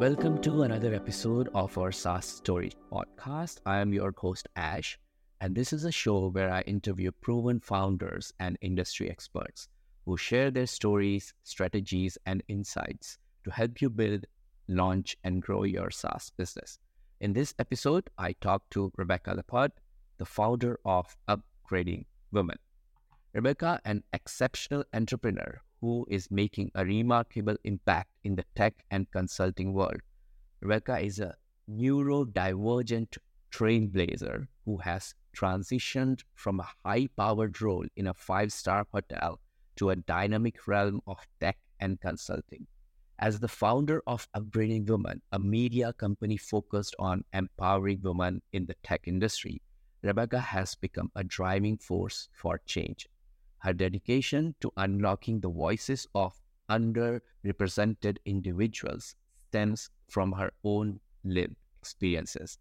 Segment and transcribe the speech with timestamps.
[0.00, 3.58] Welcome to another episode of our SaaS Stories podcast.
[3.66, 4.98] I am your host, Ash,
[5.42, 9.68] and this is a show where I interview proven founders and industry experts
[10.06, 14.24] who share their stories, strategies, and insights to help you build,
[14.68, 16.78] launch, and grow your SaaS business.
[17.20, 19.72] In this episode, I talk to Rebecca Leppard,
[20.16, 22.56] the founder of Upgrading Women.
[23.34, 29.72] Rebecca, an exceptional entrepreneur who is making a remarkable impact in the tech and consulting
[29.72, 30.00] world.
[30.60, 31.36] Rebecca is a
[31.70, 33.18] neurodivergent
[33.50, 39.40] trailblazer who has transitioned from a high powered role in a five star hotel
[39.76, 42.66] to a dynamic realm of tech and consulting.
[43.18, 48.74] As the founder of Upgrading Women, a media company focused on empowering women in the
[48.82, 49.60] tech industry,
[50.02, 53.06] Rebecca has become a driving force for change.
[53.60, 62.58] Her dedication to unlocking the voices of underrepresented individuals stems from her own lived experiences.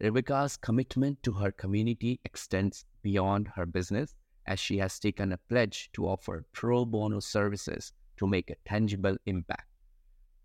[0.00, 4.14] Rebecca's commitment to her community extends beyond her business
[4.46, 9.16] as she has taken a pledge to offer pro bono services to make a tangible
[9.26, 9.68] impact.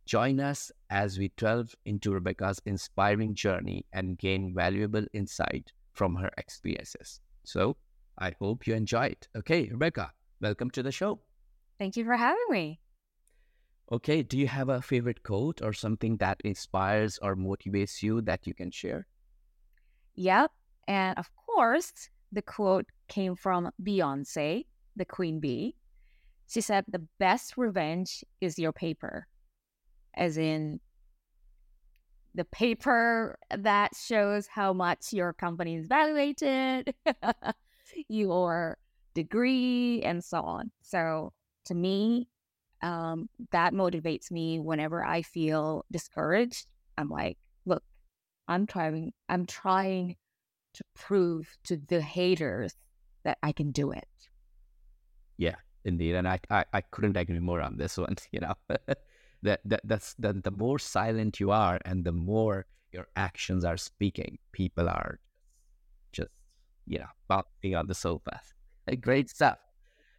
[0.05, 6.29] Join us as we delve into Rebecca's inspiring journey and gain valuable insight from her
[6.37, 7.21] experiences.
[7.43, 7.77] So,
[8.17, 9.27] I hope you enjoy it.
[9.35, 11.19] Okay, Rebecca, welcome to the show.
[11.77, 12.79] Thank you for having me.
[13.91, 18.47] Okay, do you have a favorite quote or something that inspires or motivates you that
[18.47, 19.05] you can share?
[20.15, 20.51] Yep.
[20.87, 25.75] And of course, the quote came from Beyonce, the queen bee.
[26.47, 29.27] She said, The best revenge is your paper,
[30.15, 30.79] as in
[32.33, 36.93] the paper that shows how much your company is valuated,
[38.09, 38.77] your
[39.13, 40.71] degree, and so on.
[40.81, 41.33] So
[41.65, 42.27] to me,
[42.81, 46.67] um, that motivates me whenever I feel discouraged.
[46.97, 47.83] I'm like, look,
[48.47, 50.15] I'm trying, I'm trying
[50.75, 52.75] to prove to the haters
[53.23, 54.07] that I can do it.
[55.37, 56.15] Yeah, indeed.
[56.15, 58.53] And I, I, I couldn't agree more on this one, you know.
[59.43, 63.77] that, that that's that the more silent you are and the more your actions are
[63.77, 65.19] speaking, people are
[66.87, 68.39] you know, bouncing on the sofa.
[69.01, 69.57] Great stuff.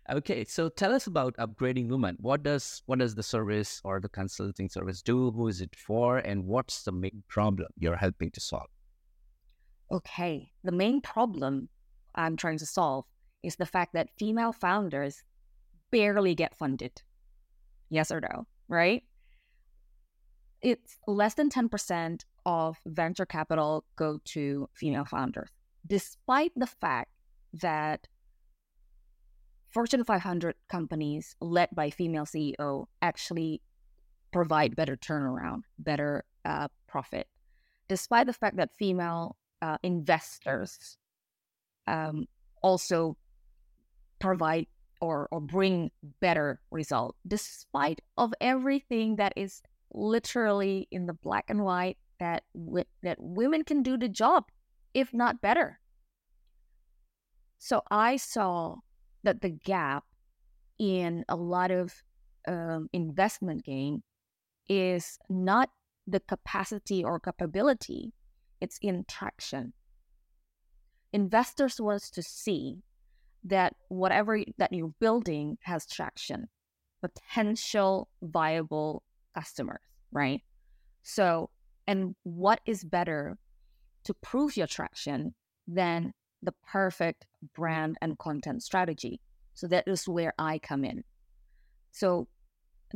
[0.09, 2.17] Okay, so tell us about upgrading women.
[2.21, 5.33] What does what does the service or the consulting service do?
[5.33, 8.71] Who is it for, and what's the main problem you're helping to solve?
[9.91, 11.69] Okay, the main problem
[12.15, 13.05] I'm trying to solve
[13.43, 15.23] is the fact that female founders
[15.91, 17.03] barely get funded.
[17.91, 19.03] Yes or no, right?
[20.63, 25.51] It's less than 10% of venture capital go to female founders,
[25.87, 27.11] despite the fact
[27.53, 28.09] that
[29.69, 33.61] Fortune 500 companies led by female CEO actually
[34.33, 37.27] provide better turnaround, better uh, profit,
[37.89, 40.97] despite the fact that female uh, investors
[41.87, 42.27] um,
[42.63, 43.17] also
[44.19, 44.67] provide
[45.01, 51.63] or, or bring better result, despite of everything that is literally in the black and
[51.63, 54.45] white that w- that women can do the job,
[54.97, 55.79] if not better.
[57.59, 58.77] So I saw
[59.25, 60.05] that the gap
[60.79, 61.95] in a lot of
[62.49, 64.03] um, investment gain
[64.71, 65.69] is not
[66.07, 68.15] the capacity or capability,
[68.63, 69.75] it's in traction.
[71.13, 72.79] Investors want to see
[73.45, 76.49] that whatever that you're building has traction,
[77.03, 79.03] potential viable
[79.35, 80.41] customers, right?
[81.03, 81.51] So,
[81.87, 83.37] and what is better
[84.07, 85.35] to prove your traction
[85.67, 86.13] than
[86.43, 89.21] the perfect brand and content strategy.
[89.55, 91.03] So that is where I come in.
[91.91, 92.29] So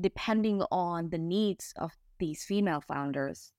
[0.00, 3.52] depending on the needs of these female founders,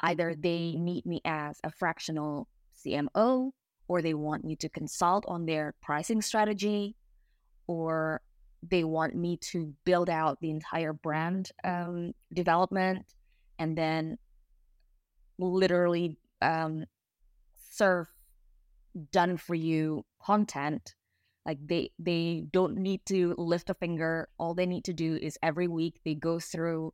[0.00, 2.48] either they need me as a fractional
[2.84, 3.50] CMO
[3.86, 6.96] or they want me to consult on their pricing strategy
[7.66, 8.22] or
[8.62, 13.04] they want me to build out the entire brand um, development
[13.58, 14.16] and then
[15.38, 16.84] literally um,
[17.70, 18.08] serve
[19.10, 20.94] done for you content
[21.46, 24.28] like they they don't need to lift a finger.
[24.38, 26.92] All they need to do is every week they go through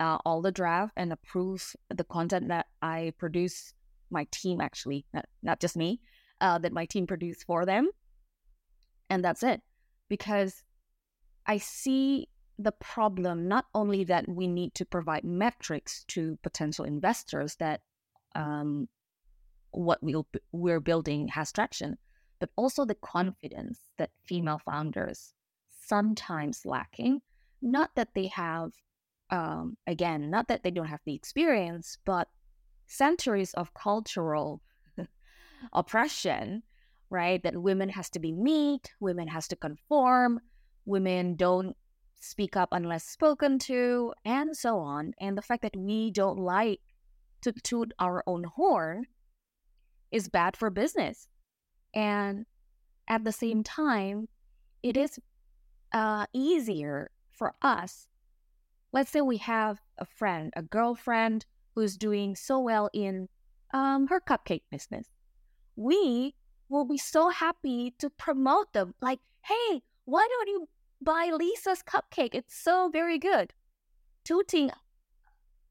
[0.00, 3.74] uh, all the draft and approve the content that i produce
[4.10, 6.00] my team actually not, not just me
[6.40, 7.90] uh, that my team produce for them
[9.10, 9.60] and that's it.
[10.08, 10.62] Because
[11.46, 12.28] i see
[12.58, 17.80] the problem not only that we need to provide metrics to potential investors that
[18.34, 18.88] um,
[19.70, 21.96] what we'll, we're building has traction,
[22.40, 25.34] but also the confidence that female founders
[25.86, 27.20] sometimes lacking.
[27.60, 28.72] Not that they have
[29.30, 32.28] um, again, not that they don't have the experience, but
[32.86, 34.62] centuries of cultural
[35.72, 36.62] oppression,
[37.10, 37.42] right?
[37.42, 40.40] That women has to be meek, women has to conform,
[40.86, 41.76] women don't
[42.20, 45.12] speak up unless spoken to, and so on.
[45.20, 46.80] And the fact that we don't like
[47.42, 49.06] to toot our own horn
[50.10, 51.28] is bad for business.
[51.94, 52.46] And
[53.08, 54.28] at the same time,
[54.82, 55.18] it is
[55.92, 58.06] uh, easier for us.
[58.92, 63.28] Let's say we have a friend, a girlfriend who's doing so well in
[63.72, 65.06] um, her cupcake business.
[65.76, 66.34] We
[66.68, 68.94] will be so happy to promote them.
[69.00, 70.68] Like, hey, why don't you
[71.02, 72.34] buy Lisa's cupcake?
[72.34, 73.52] It's so very good.
[74.24, 74.70] Tooting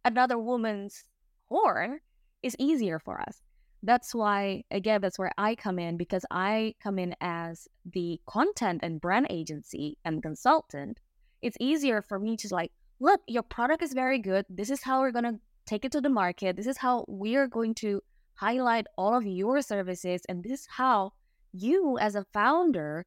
[0.05, 1.03] another woman's
[1.49, 1.99] horn
[2.43, 3.41] is easier for us.
[3.83, 8.81] That's why, again, that's where I come in because I come in as the content
[8.83, 10.99] and brand agency and consultant.
[11.41, 14.45] It's easier for me to like, look, your product is very good.
[14.49, 16.55] This is how we're going to take it to the market.
[16.55, 18.01] This is how we are going to
[18.33, 20.21] highlight all of your services.
[20.27, 21.13] And this is how
[21.53, 23.05] you, as a founder,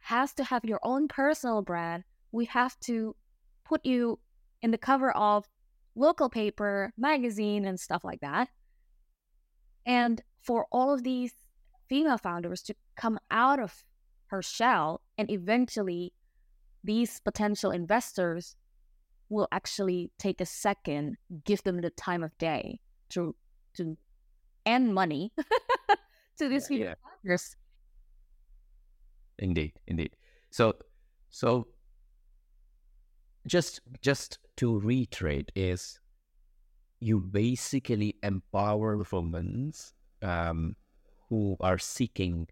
[0.00, 2.04] has to have your own personal brand.
[2.32, 3.16] We have to
[3.64, 4.18] put you
[4.62, 5.46] in the cover of
[5.96, 8.48] local paper, magazine, and stuff like that.
[9.84, 11.32] And for all of these
[11.88, 13.84] female founders to come out of
[14.26, 16.12] her shell and eventually
[16.84, 18.56] these potential investors
[19.28, 23.34] will actually take a second, give them the time of day to
[23.74, 23.96] to
[24.64, 25.32] and money
[26.38, 27.56] to these Yeah, female founders.
[29.38, 30.16] Indeed, indeed.
[30.50, 30.76] So,
[31.30, 31.68] so
[33.46, 36.00] just just to reiterate is
[37.00, 39.72] you basically empower women
[40.22, 40.74] um,
[41.28, 42.48] who are seeking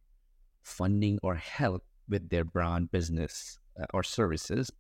[0.63, 4.71] funding or help with their brand business uh, or services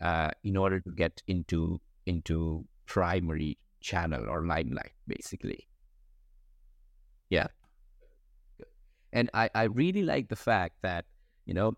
[0.00, 5.66] uh, in order to get into into primary channel or limelight basically.
[7.28, 7.48] Yeah.
[9.12, 11.04] And I, I really like the fact that
[11.44, 11.74] you know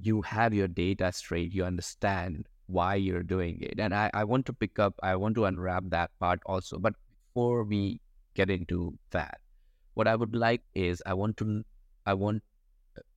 [0.00, 3.78] you have your data straight you understand why you're doing it.
[3.78, 6.78] And I, I want to pick up i want to unwrap that part also.
[6.78, 6.94] But
[7.28, 8.00] before we
[8.34, 9.38] get into that
[9.94, 11.62] what i would like is i want to
[12.06, 12.42] i want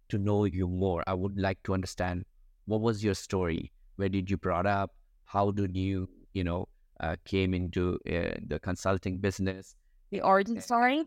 [0.09, 1.03] to know you more.
[1.07, 2.25] I would like to understand
[2.65, 3.71] what was your story?
[3.95, 4.91] Where did you brought up?
[5.25, 6.67] How did you you know
[6.99, 9.75] uh, came into uh, the consulting business?
[10.11, 11.03] The origin story.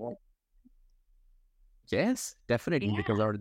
[1.91, 3.37] Yes, definitely, because our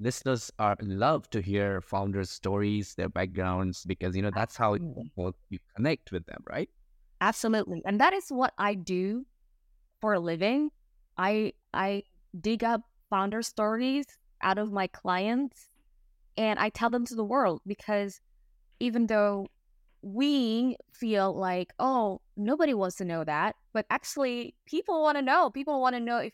[0.00, 5.12] listeners are love to hear founders' stories, their backgrounds, because you know that's how you,
[5.50, 6.68] you connect with them, right?
[7.20, 7.82] Absolutely.
[7.84, 9.26] And that is what I do
[10.00, 10.70] for a living.
[11.18, 12.04] I I
[12.40, 14.06] dig up founder stories
[14.42, 15.68] out of my clients
[16.36, 18.20] and I tell them to the world because
[18.78, 19.48] even though
[20.02, 25.50] we feel like, oh, nobody wants to know that, but actually people want to know.
[25.50, 26.32] People want to know if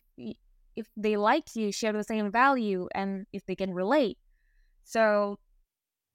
[0.77, 4.19] if they like you, share the same value and if they can relate.
[4.85, 5.39] So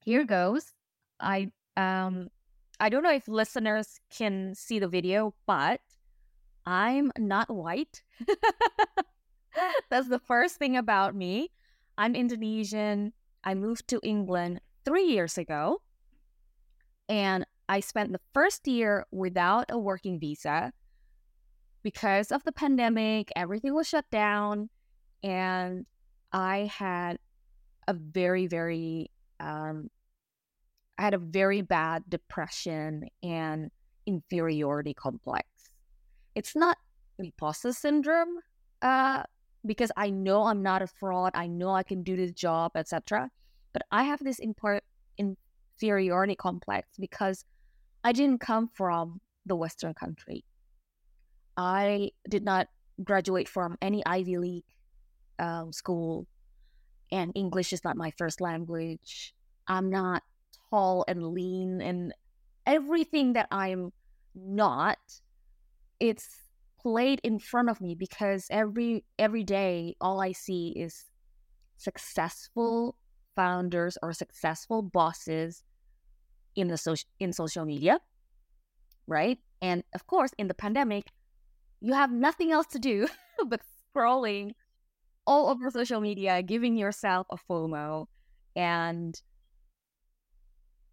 [0.06, 0.74] here goes.
[1.20, 2.30] I um
[2.80, 5.82] I don't know if listeners can see the video, but
[6.66, 8.02] I'm not white.
[9.90, 11.52] That's the first thing about me.
[11.98, 13.14] I'm Indonesian.
[13.44, 15.82] I moved to England three years ago.
[17.10, 20.72] And I spent the first year without a working visa
[21.84, 23.32] because of the pandemic.
[23.36, 24.70] Everything was shut down.
[25.24, 25.86] And
[26.32, 27.18] I had
[27.88, 29.90] a very, very, um,
[30.98, 33.72] I had a very bad depression and
[34.06, 35.48] inferiority complex.
[36.36, 36.78] It's not
[37.20, 38.38] imposter syndrome,
[38.82, 39.24] uh,
[39.66, 41.32] because I know I'm not a fraud.
[41.36, 43.30] I know I can do this job, etc.
[43.74, 44.82] But I have this impor-
[45.18, 47.46] inferiority complex because
[48.04, 50.44] I didn't come from the Western country.
[51.58, 52.68] I did not
[53.04, 54.66] graduate from any Ivy League
[55.40, 56.28] um, school,
[57.12, 59.34] and English is not my first language.
[59.68, 60.24] I'm not
[60.70, 62.14] tall and lean and
[62.66, 63.92] everything that I'm
[64.36, 65.00] not.
[66.00, 66.28] It's
[66.80, 71.06] played in front of me because every every day all I see is
[71.78, 72.96] successful
[73.36, 75.64] founders or successful bosses
[76.56, 78.00] in the social in social media,
[79.08, 79.40] right?
[79.62, 81.12] And of course, in the pandemic,
[81.82, 83.08] you have nothing else to do
[83.48, 83.62] but
[83.96, 84.52] scrolling
[85.26, 88.08] all over social media, giving yourself a FOMO.
[88.56, 89.20] And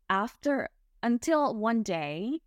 [0.09, 0.69] after
[1.03, 2.41] until one day,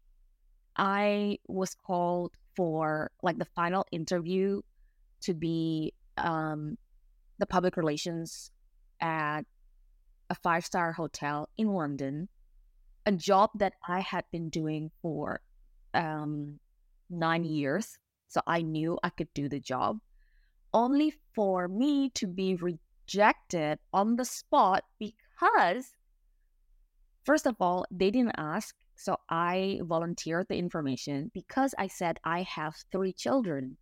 [0.76, 4.62] I was called for like the final interview
[5.22, 6.78] to be um,
[7.40, 8.52] the public relations
[9.00, 9.42] at
[10.30, 12.30] a five star hotel in London.
[13.06, 15.42] a job that I had been doing for
[15.94, 16.60] um,
[17.10, 17.98] nine years.
[18.32, 20.00] So I knew I could do the job,
[20.74, 25.92] only for me to be rejected on the spot because,
[27.26, 28.74] first of all, they didn't ask.
[28.96, 33.76] So I volunteered the information because I said I have three children.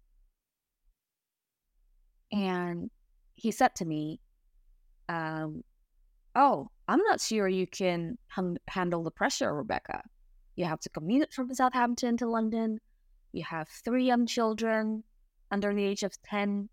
[2.32, 2.90] And
[3.36, 4.20] he said to me,
[5.10, 5.64] um,
[6.34, 8.18] Oh, I'm not sure you can
[8.68, 10.02] handle the pressure, Rebecca.
[10.56, 12.80] You have to commute from Southampton to London.
[13.32, 15.04] You have three young children
[15.52, 16.70] under the age of 10.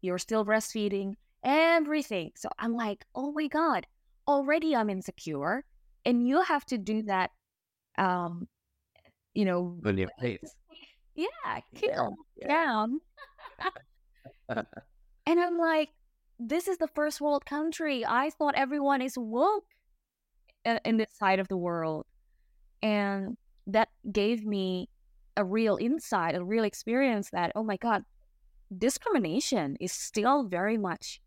[0.00, 2.32] You're still breastfeeding, everything.
[2.36, 3.86] So I'm like, oh my God,
[4.28, 5.64] already I'm insecure.
[6.04, 7.30] And you have to do that,
[7.96, 8.46] um,
[9.32, 10.10] you know, on your.
[11.14, 12.48] Yeah, kill yeah.
[12.48, 13.00] down.
[14.48, 15.90] and I'm like,
[16.38, 18.04] this is the first world country.
[18.04, 19.64] I thought everyone is woke
[20.84, 22.04] in this side of the world.
[22.82, 24.88] And that gave me
[25.36, 28.04] a real insight, a real experience that, oh my God,
[28.76, 31.20] discrimination is still very much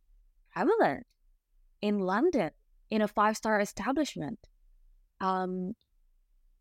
[0.53, 1.05] prevalent
[1.81, 2.51] in London
[2.89, 4.39] in a five star establishment.
[5.19, 5.73] Um,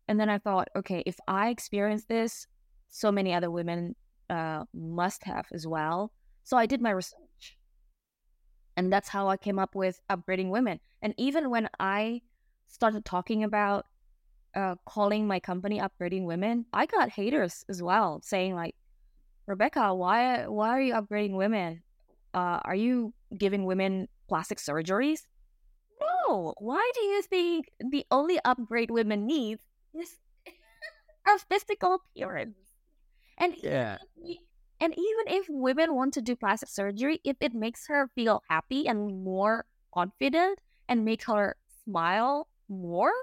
[0.07, 2.47] and then I thought, okay, if I experience this,
[2.89, 3.95] so many other women
[4.29, 6.11] uh, must have as well.
[6.43, 7.57] So I did my research.
[8.75, 10.79] And that's how I came up with upgrading women.
[11.01, 12.21] And even when I
[12.67, 13.85] started talking about
[14.57, 18.73] uh, calling my company upgrading women, I got haters as well saying like,
[19.45, 21.83] Rebecca, why why are you upgrading women?
[22.33, 25.21] Uh, are you giving women plastic surgeries?
[26.01, 26.53] No.
[26.57, 29.59] Why do you think the only upgrade women need
[29.93, 30.17] is
[31.27, 32.57] our physical appearance?
[33.37, 33.97] And yeah.
[34.79, 38.87] And even if women want to do plastic surgery, if it makes her feel happy
[38.87, 40.59] and more confident
[40.89, 43.13] and make her smile more,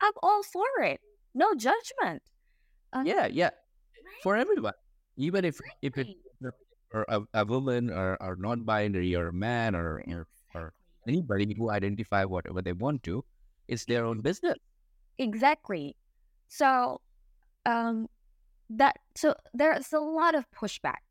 [0.00, 1.00] I'm all for it.
[1.34, 2.22] No judgment.
[2.92, 4.22] Um, yeah, yeah, right?
[4.22, 4.74] for everyone.
[5.16, 5.72] Even if right.
[5.82, 6.08] if it
[6.92, 10.72] or a, a woman or, or non-binary or a man or, or or
[11.08, 13.24] anybody who identify whatever they want to,
[13.66, 14.54] it's their own business.
[15.18, 15.96] Exactly.
[16.48, 17.00] So,
[17.66, 18.08] um,
[18.70, 21.02] that so there's a lot of pushback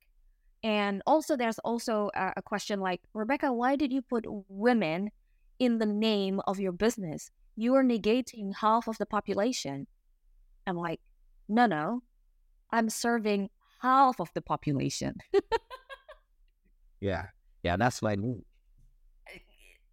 [0.63, 5.11] and also there's also a, a, question like rebecca why did you put women
[5.59, 7.99] in the name of your business you are mm.
[7.99, 9.87] negating half of the population.
[10.65, 10.99] I'm like
[11.47, 12.01] no no.
[12.71, 13.49] I'm serving
[13.81, 15.15] half of the population.
[17.01, 17.27] Yeah.
[17.63, 18.45] Yeah that's my niche.
[19.27, 19.39] Eh,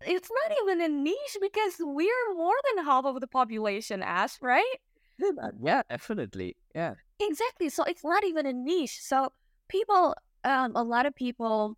[0.02, 4.76] it's not even a niche because we're more than half of the population ash right?
[5.20, 6.94] Uh, yeah definitely yeah.
[7.20, 7.68] Exactly.
[7.68, 8.98] So it's not even a niche.
[9.02, 9.32] So
[9.68, 10.14] people,
[10.44, 11.76] um, a lot of people,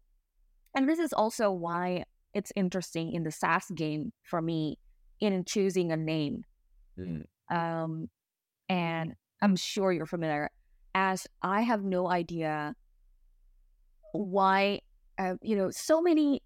[0.75, 4.79] and this is also why it's interesting in the SaaS game for me
[5.23, 6.45] in choosing a name.
[6.99, 7.25] Mm.
[7.51, 8.11] Um,
[8.69, 10.51] and I'm sure you're familiar,
[10.95, 12.75] as I have no idea
[14.13, 14.81] why,
[15.19, 16.43] uh, you know, so many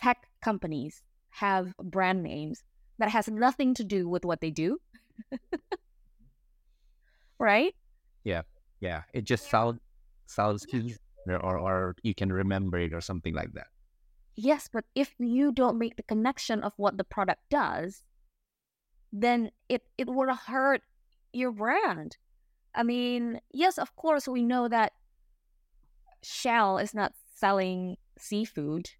[0.00, 2.62] tech companies have brand names
[2.98, 4.78] that has nothing to do with what they do.
[7.38, 7.74] right?
[8.24, 8.42] Yeah,
[8.80, 9.02] yeah.
[9.12, 9.78] It just sounds
[10.26, 10.66] sounds
[11.26, 13.68] or or you can remember it or something like that.
[14.40, 18.04] Yes, but if you don't make the connection of what the product does,
[19.12, 20.82] then it it would hurt
[21.32, 22.18] your brand.
[22.72, 24.92] I mean, yes, of course, we know that
[26.22, 28.90] Shell is not selling seafood;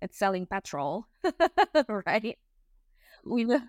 [0.00, 1.08] it's selling petrol,
[2.06, 2.38] right?
[3.24, 3.62] We know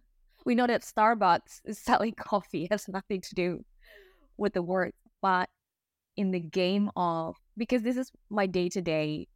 [0.46, 3.66] we know that Starbucks is selling coffee; it has nothing to do
[4.38, 5.50] with the word, but
[6.16, 9.28] in the game of because this is my day to day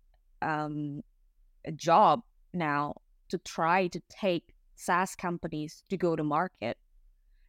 [1.65, 2.21] um job
[2.53, 2.95] now
[3.29, 6.77] to try to take SaaS companies to go to market.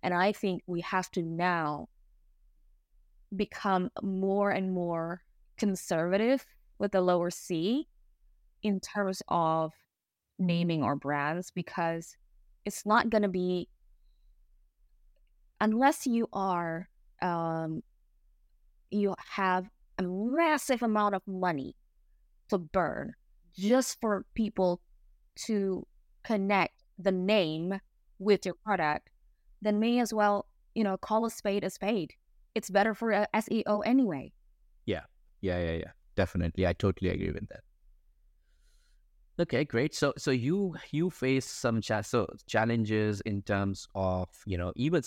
[0.03, 1.89] And I think we have to now
[3.35, 5.23] become more and more
[5.57, 6.45] conservative
[6.79, 7.89] with the lower C
[8.63, 9.73] in terms of
[10.39, 12.17] naming our brands because
[12.65, 13.69] it's not going to be
[15.61, 16.89] unless you are
[17.23, 17.83] um,
[18.91, 21.75] you have a massive amount of money
[22.49, 23.15] to burn
[23.55, 24.81] just for people
[25.47, 25.87] to
[26.25, 27.81] connect the name
[28.19, 29.11] with your product,
[29.61, 32.15] then may as well, you know, call a spade a spade.
[32.55, 34.33] It's better for uh, SEO anyway.
[34.87, 35.05] Yeah,
[35.41, 35.93] yeah, yeah, yeah.
[36.17, 37.61] Definitely, I totally agree with that.
[39.41, 39.95] Okay, great.
[39.95, 45.03] So, so you you face some cha- so challenges in terms of you know even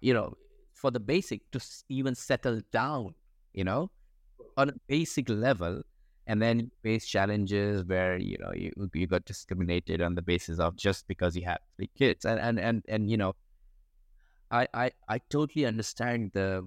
[0.00, 0.34] you know
[0.74, 3.14] for the basic to even settle down,
[3.54, 3.90] you know,
[4.56, 5.82] on a basic level.
[6.26, 10.76] And then face challenges where, you know, you, you got discriminated on the basis of
[10.76, 12.24] just because you have three kids.
[12.24, 13.34] And, and, and, and, you know,
[14.50, 16.66] I, I I totally understand the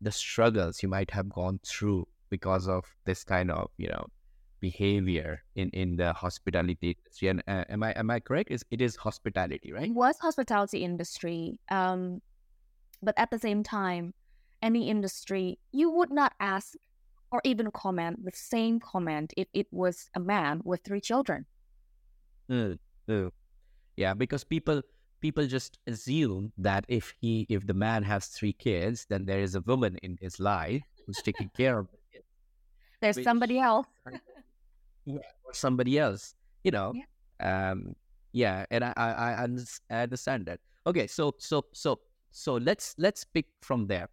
[0.00, 4.06] the struggles you might have gone through because of this kind of you know
[4.60, 7.28] behavior in in the hospitality industry.
[7.28, 8.50] And uh, am I am I correct?
[8.50, 9.88] Is it is hospitality, right?
[9.88, 11.60] It was hospitality industry.
[11.70, 12.22] Um,
[13.02, 14.14] but at the same time,
[14.62, 16.74] any industry, you would not ask
[17.30, 21.44] or even comment the same comment if it was a man with three children.
[22.50, 23.30] Mm, mm.
[23.96, 24.82] Yeah, because people
[25.20, 29.54] people just assume that if he if the man has three kids, then there is
[29.54, 32.24] a woman in his life who's taking care of it.
[33.00, 33.86] There's Which, somebody else.
[35.04, 36.34] yeah, or somebody else.
[36.64, 36.92] You know.
[36.94, 37.70] Yeah.
[37.70, 37.94] Um.
[38.32, 39.46] Yeah, and I I,
[39.90, 40.60] I understand that.
[40.86, 41.98] Okay, so so so
[42.30, 44.08] so let's let's pick from there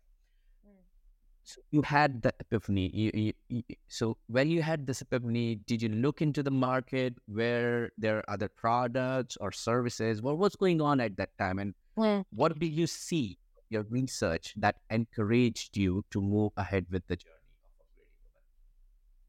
[1.46, 2.90] so you had the epiphany.
[2.92, 7.92] You, you, so when you had this epiphany, did you look into the market where
[8.00, 10.24] there are other products or services?
[10.24, 12.26] What was going on at that time, and mm.
[12.32, 13.38] what did you see
[13.70, 17.32] your research that encouraged you to move ahead with the journey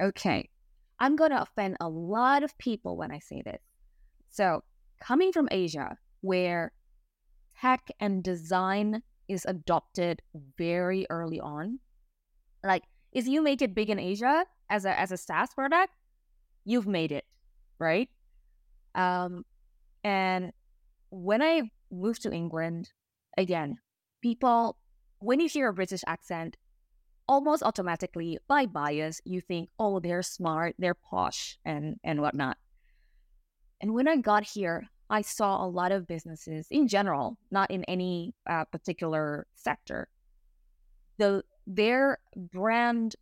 [0.01, 0.49] Okay,
[1.01, 3.61] I'm going to offend a lot of people when I say this.
[4.31, 4.63] So
[5.01, 6.73] coming from Asia, where
[7.61, 10.21] tech and design is adopted
[10.59, 11.79] very early on
[12.67, 15.93] like, if you make it big in Asia as a as a SaaS product,
[16.65, 17.25] you've made it,
[17.79, 18.09] right?
[18.95, 19.45] Um,
[20.05, 20.53] and
[21.11, 22.91] when I moved to England,
[23.37, 23.79] again,
[24.23, 24.77] people
[25.19, 26.57] when you hear a British accent,
[27.29, 32.57] almost automatically by bias, you think, oh, they're smart, they're posh, and and whatnot.
[33.81, 37.85] And when I got here, I saw a lot of businesses in general, not in
[37.85, 40.09] any uh, particular sector.
[41.19, 43.17] The their brand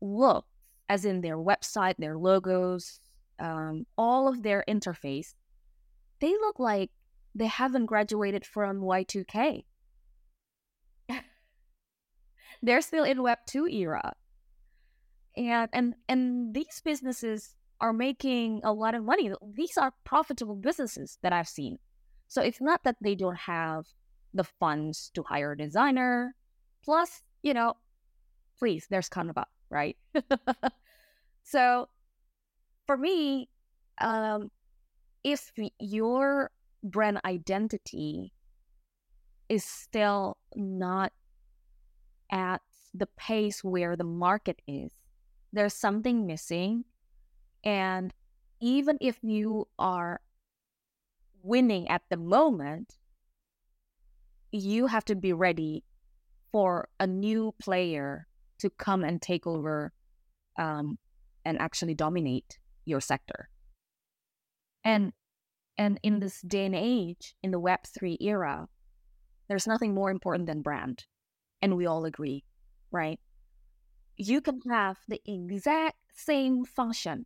[0.00, 0.46] look,
[0.88, 3.00] as in their website, their logos,
[3.38, 5.34] um, all of their interface,
[6.20, 6.90] they look like
[7.34, 9.64] they haven't graduated from Y2K.
[12.62, 14.14] They're still in Web 2 era.
[15.36, 19.32] And, and and these businesses are making a lot of money.
[19.54, 21.78] These are profitable businesses that I've seen.
[22.28, 23.86] So it's not that they don't have
[24.34, 26.34] the funds to hire a designer.
[26.84, 27.76] Plus, you know,
[28.58, 29.96] please, there's Canva, right?
[31.42, 31.88] so
[32.86, 33.48] for me,
[34.00, 34.50] um,
[35.24, 36.50] if your
[36.82, 38.32] brand identity
[39.48, 41.12] is still not
[42.30, 42.62] at
[42.94, 44.90] the pace where the market is,
[45.52, 46.84] there's something missing.
[47.64, 48.14] And
[48.60, 50.20] even if you are
[51.42, 52.94] winning at the moment,
[54.52, 55.84] you have to be ready
[56.52, 58.26] for a new player
[58.58, 59.92] to come and take over
[60.58, 60.98] um,
[61.44, 63.48] and actually dominate your sector.
[64.84, 65.12] And
[65.78, 68.68] and in this day and age, in the Web three era,
[69.48, 71.04] there's nothing more important than brand,
[71.62, 72.44] and we all agree,
[72.90, 73.18] right?
[74.16, 77.24] You can have the exact same function,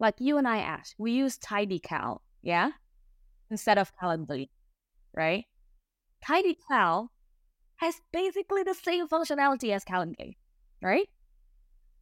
[0.00, 0.96] like you and I asked.
[0.98, 2.70] We use TidyCal, yeah,
[3.50, 4.48] instead of Calendly,
[5.14, 5.44] right?
[6.26, 7.08] TidyCal
[7.82, 10.36] has basically the same functionality as Calendly,
[10.80, 11.08] right?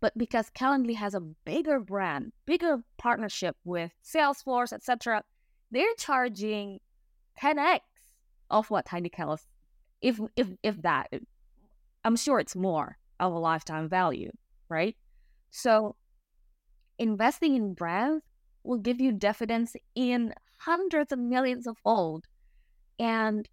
[0.01, 5.23] But because Calendly has a bigger brand, bigger partnership with Salesforce, etc.,
[5.71, 6.81] they're charging
[7.41, 7.81] 10x
[8.51, 9.47] of what TidyCal is.
[10.03, 11.09] If if if that,
[12.05, 14.33] I'm sure it's more of a lifetime value,
[14.69, 14.97] right?
[15.51, 15.97] So
[16.99, 18.25] investing in brands
[18.65, 22.27] will give you dividends in hundreds of millions of fold.
[22.99, 23.49] And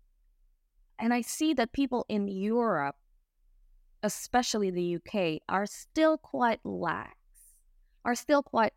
[1.00, 2.96] and I see that people in Europe,
[4.04, 7.16] especially the UK, are still quite lax,
[8.06, 8.74] are still quite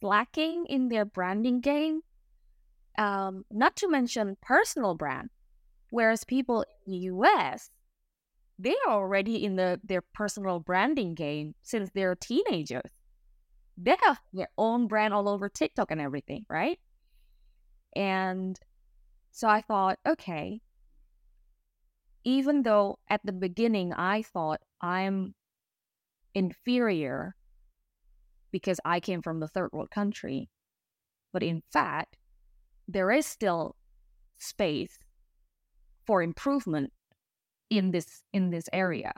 [0.00, 2.00] slacking in their branding game.
[2.96, 5.30] Um, not to mention personal brand,
[5.90, 7.70] whereas people in the US,
[8.58, 12.90] they are already in the their personal branding game since they're teenagers.
[13.76, 16.78] They have their own brand all over TikTok and everything, right?
[17.96, 18.58] And
[19.32, 20.60] so I thought, okay,
[22.24, 25.34] even though at the beginning I thought I'm
[26.34, 27.36] inferior
[28.50, 30.48] because I came from the third world country,
[31.32, 32.16] but in fact,
[32.88, 33.76] there is still
[34.38, 34.98] space
[36.06, 36.92] for improvement
[37.70, 39.12] in this in this area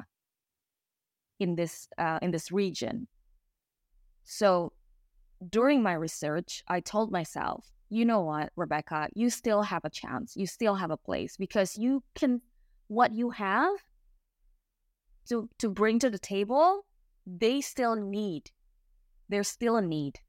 [1.40, 3.09] in this uh, in this region.
[4.25, 4.73] So
[5.51, 10.35] during my research i told myself you know what rebecca you still have a chance
[10.37, 12.40] you still have a place because you can
[12.88, 13.79] what you have
[15.29, 16.87] to to bring to the table,
[17.27, 18.51] they still need.
[19.29, 20.20] There's still a need.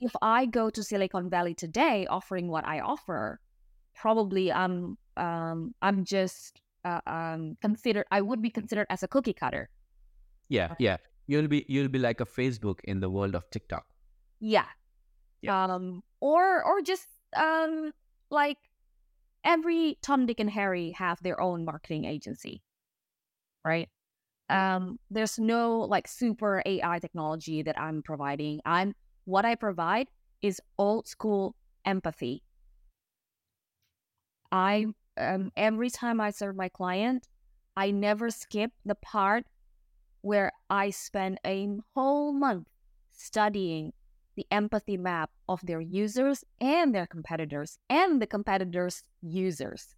[0.00, 3.40] If I go to Silicon Valley today offering what I offer,
[3.94, 8.06] probably I'm um, I'm just uh, um, considered.
[8.10, 9.68] I would be considered as a cookie cutter.
[10.48, 10.96] Yeah, yeah.
[11.26, 13.84] You'll be you'll be like a Facebook in the world of TikTok.
[14.40, 14.66] Yeah.
[15.42, 15.64] Yeah.
[15.64, 17.06] Um, or or just
[17.36, 17.92] um,
[18.30, 18.58] like
[19.44, 22.62] every Tom, Dick, and Harry have their own marketing agency,
[23.64, 23.88] right?
[24.48, 28.60] Um, there's no like super AI technology that I'm providing.
[28.64, 30.08] I'm what I provide
[30.42, 32.42] is old school empathy.
[34.50, 37.28] I um, every time I serve my client,
[37.76, 39.44] I never skip the part
[40.22, 42.68] where I spend a whole month
[43.10, 43.92] studying
[44.40, 49.94] the empathy map of their users and their competitors and the competitors' users.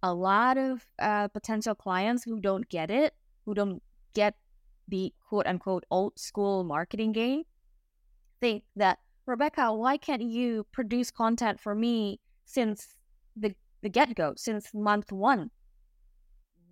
[0.00, 3.12] A lot of uh, potential clients who don't get it,
[3.44, 3.82] who don't
[4.14, 4.34] get
[4.86, 7.42] the quote unquote old school marketing game,
[8.40, 12.94] think that, Rebecca, why can't you produce content for me since
[13.34, 15.50] the, the get go, since month one?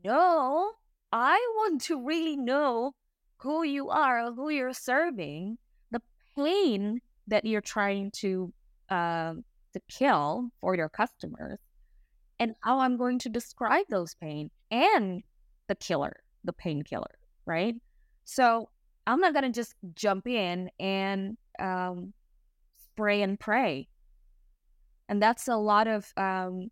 [0.04, 0.70] No,
[1.10, 2.92] I want to really know
[3.38, 5.58] who you are, who you're serving,
[6.38, 8.52] pain that you're trying to
[8.90, 9.34] uh,
[9.72, 11.58] to kill for your customers,
[12.38, 15.22] and how I'm going to describe those pain and
[15.66, 17.74] the killer, the painkiller, right?
[18.24, 18.68] So
[19.06, 22.12] I'm not gonna just jump in and um,
[22.78, 23.88] spray and pray,
[25.08, 26.12] and that's a lot of.
[26.16, 26.70] Um,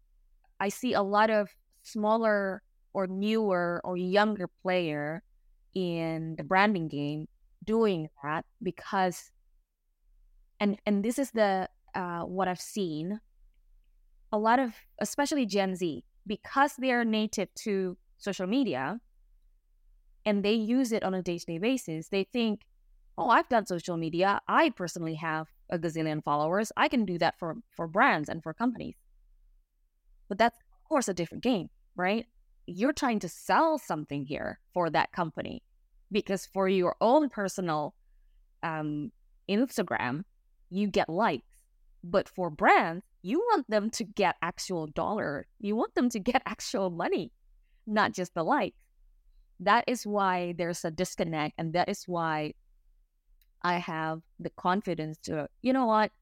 [0.58, 1.50] I see a lot of
[1.82, 2.62] smaller
[2.94, 5.22] or newer or younger player
[5.74, 7.28] in the branding game
[7.64, 9.30] doing that because
[10.60, 13.20] and and this is the uh, what I've seen
[14.32, 19.00] a lot of especially Gen Z because they are native to social media
[20.24, 22.62] and they use it on a day-to-day basis they think
[23.18, 24.40] oh I've done social media.
[24.46, 26.70] I personally have a gazillion followers.
[26.76, 28.96] I can do that for for brands and for companies.
[30.28, 32.26] But that's of course a different game right?
[32.66, 35.62] You're trying to sell something here for that company
[36.12, 37.94] because for your own personal
[38.62, 39.10] um,
[39.50, 40.22] Instagram,
[40.70, 41.44] you get likes.
[42.02, 45.46] But for brands, you want them to get actual dollar.
[45.58, 47.32] You want them to get actual money,
[47.86, 48.76] not just the likes.
[49.60, 51.54] That is why there's a disconnect.
[51.58, 52.54] And that is why
[53.62, 56.12] I have the confidence to, you know what?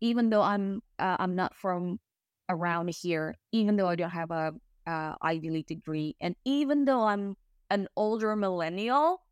[0.00, 2.00] Even though I'm uh, I'm not from
[2.48, 4.54] around here, even though I don't have a
[4.86, 6.16] uh, Ivy League degree.
[6.20, 7.36] And even though I'm
[7.70, 9.22] an older millennial,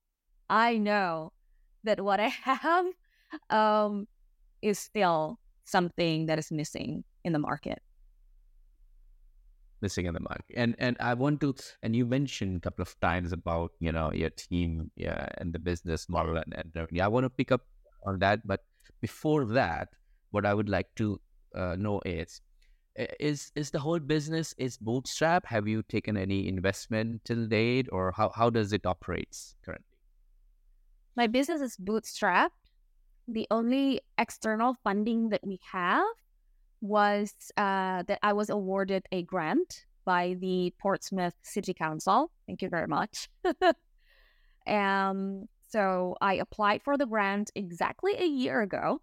[0.48, 1.32] I know
[1.84, 2.86] that what I have
[3.50, 4.06] um,
[4.62, 7.82] is still something that is missing in the market.
[9.80, 12.98] Missing in the market, and and I want to, and you mentioned a couple of
[12.98, 17.02] times about you know your team, yeah, and the business model and, and revenue.
[17.02, 17.62] I want to pick up
[18.04, 18.64] on that, but
[19.00, 19.90] before that,
[20.32, 21.20] what I would like to
[21.54, 22.40] uh, know is
[23.20, 28.12] is is the whole business is bootstrap have you taken any investment till date or
[28.16, 29.98] how, how does it operates currently
[31.16, 32.67] my business is bootstrapped
[33.28, 36.06] the only external funding that we have
[36.80, 42.68] was uh, that i was awarded a grant by the portsmouth city council thank you
[42.68, 43.28] very much
[44.66, 49.00] um, so i applied for the grant exactly a year ago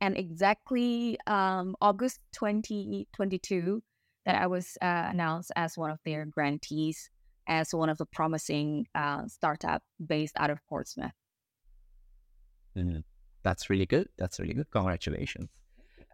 [0.00, 3.82] and exactly um, August 2022
[4.26, 7.10] that I was uh, announced as one of their grantees
[7.48, 11.12] as one of the promising uh, startup based out of Portsmouth.
[12.78, 12.98] Mm-hmm.
[13.42, 14.08] That's really good.
[14.18, 14.70] That's really good.
[14.70, 15.48] Congratulations.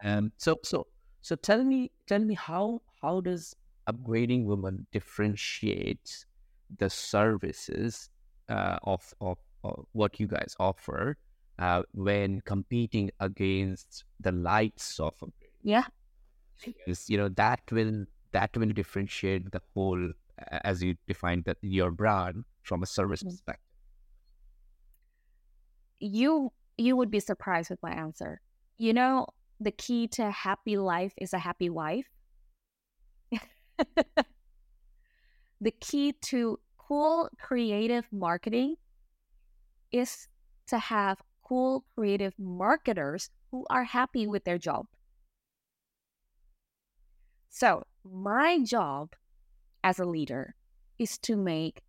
[0.03, 0.87] Um, so so
[1.21, 3.55] so tell me tell me how how does
[3.89, 6.25] upgrading women differentiate
[6.77, 8.09] the services
[8.49, 11.17] uh, of, of, of what you guys offer
[11.59, 15.13] uh, when competing against the likes of.
[15.63, 15.85] Yeah.
[16.63, 20.11] Because, you know, that will that will differentiate the whole
[20.63, 23.29] as you define that your brand from a service mm-hmm.
[23.29, 23.64] perspective.
[25.99, 28.41] You you would be surprised with my answer.
[28.77, 29.27] You know,
[29.59, 32.07] the key to happy life is a happy wife.
[35.61, 38.75] the key to cool creative marketing
[39.91, 40.27] is
[40.67, 44.87] to have cool creative marketers who are happy with their job.
[47.49, 49.13] So, my job
[49.83, 50.55] as a leader
[50.99, 51.81] is to make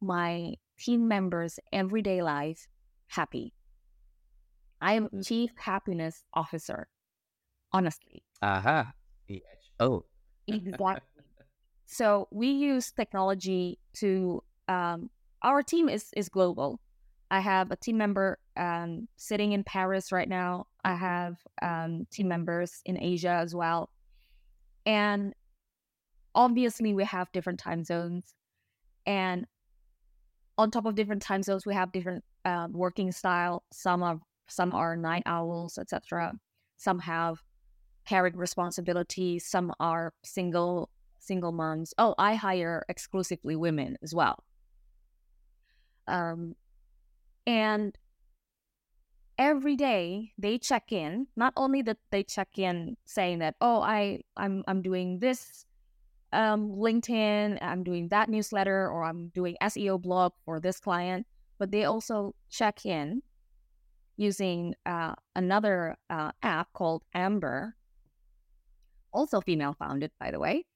[0.00, 2.68] my team members' everyday life
[3.10, 3.52] happy.
[4.80, 5.26] I am mm.
[5.26, 6.88] chief happiness officer,
[7.72, 8.22] honestly.
[8.40, 8.92] Aha.
[9.28, 9.38] Uh-huh.
[9.78, 10.04] Oh.
[10.46, 11.00] exactly.
[11.92, 15.10] So we use technology to um,
[15.42, 16.80] our team is is global.
[17.32, 20.68] I have a team member um, sitting in Paris right now.
[20.84, 23.90] I have um, team members in Asia as well.
[24.86, 25.34] And
[26.32, 28.34] obviously, we have different time zones.
[29.04, 29.46] And
[30.60, 33.64] on top of different time zones, we have different uh, working style.
[33.72, 36.34] Some are some are night owls, etc.
[36.76, 37.42] Some have
[38.04, 39.46] carried responsibilities.
[39.46, 41.94] Some are single single moms.
[41.96, 44.44] Oh, I hire exclusively women as well.
[46.06, 46.56] Um,
[47.46, 47.96] and
[49.38, 51.26] every day they check in.
[51.36, 55.64] Not only that they check in saying that, oh, I I'm I'm doing this
[56.32, 61.26] um, LinkedIn, I'm doing that newsletter, or I'm doing SEO blog for this client,
[61.58, 63.22] but they also check in
[64.16, 67.74] using uh, another uh, app called Amber,
[69.12, 70.66] also female founded, by the way.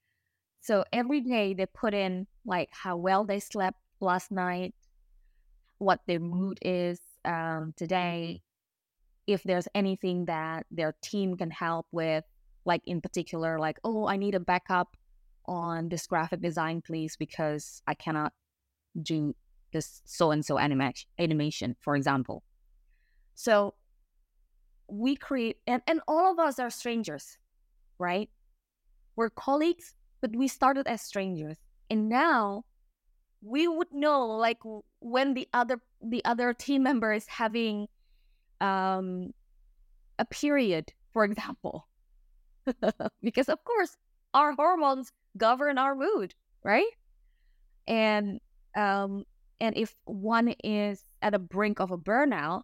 [0.60, 4.74] So every day they put in like how well they slept last night,
[5.78, 8.42] what their mood is um, today,
[9.26, 12.24] if there's anything that their team can help with,
[12.64, 14.96] like in particular, like, oh, I need a backup
[15.46, 18.32] on this graphic design, please, because I cannot
[19.02, 19.34] do
[19.72, 22.42] this so and so animation, for example.
[23.34, 23.74] So
[24.88, 27.38] we create, and, and all of us are strangers,
[27.98, 28.30] right?
[29.16, 31.56] We're colleagues, but we started as strangers.
[31.90, 32.64] And now
[33.44, 34.58] we would know like
[35.00, 37.86] when the other the other team member is having
[38.60, 39.32] um
[40.18, 41.86] a period for example
[43.22, 43.96] because of course
[44.32, 46.90] our hormones govern our mood right?
[47.86, 48.40] And
[48.76, 49.24] um
[49.60, 52.62] and if one is at the brink of a burnout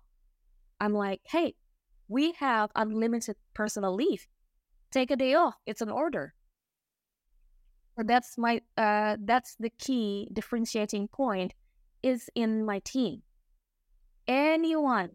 [0.80, 1.54] i'm like hey
[2.11, 4.26] we have unlimited personal leave.
[4.90, 5.54] Take a day off.
[5.64, 6.35] It's an order.
[7.96, 11.54] That's my uh, that's the key differentiating point
[12.02, 13.22] is in my team.
[14.26, 15.11] Anyone,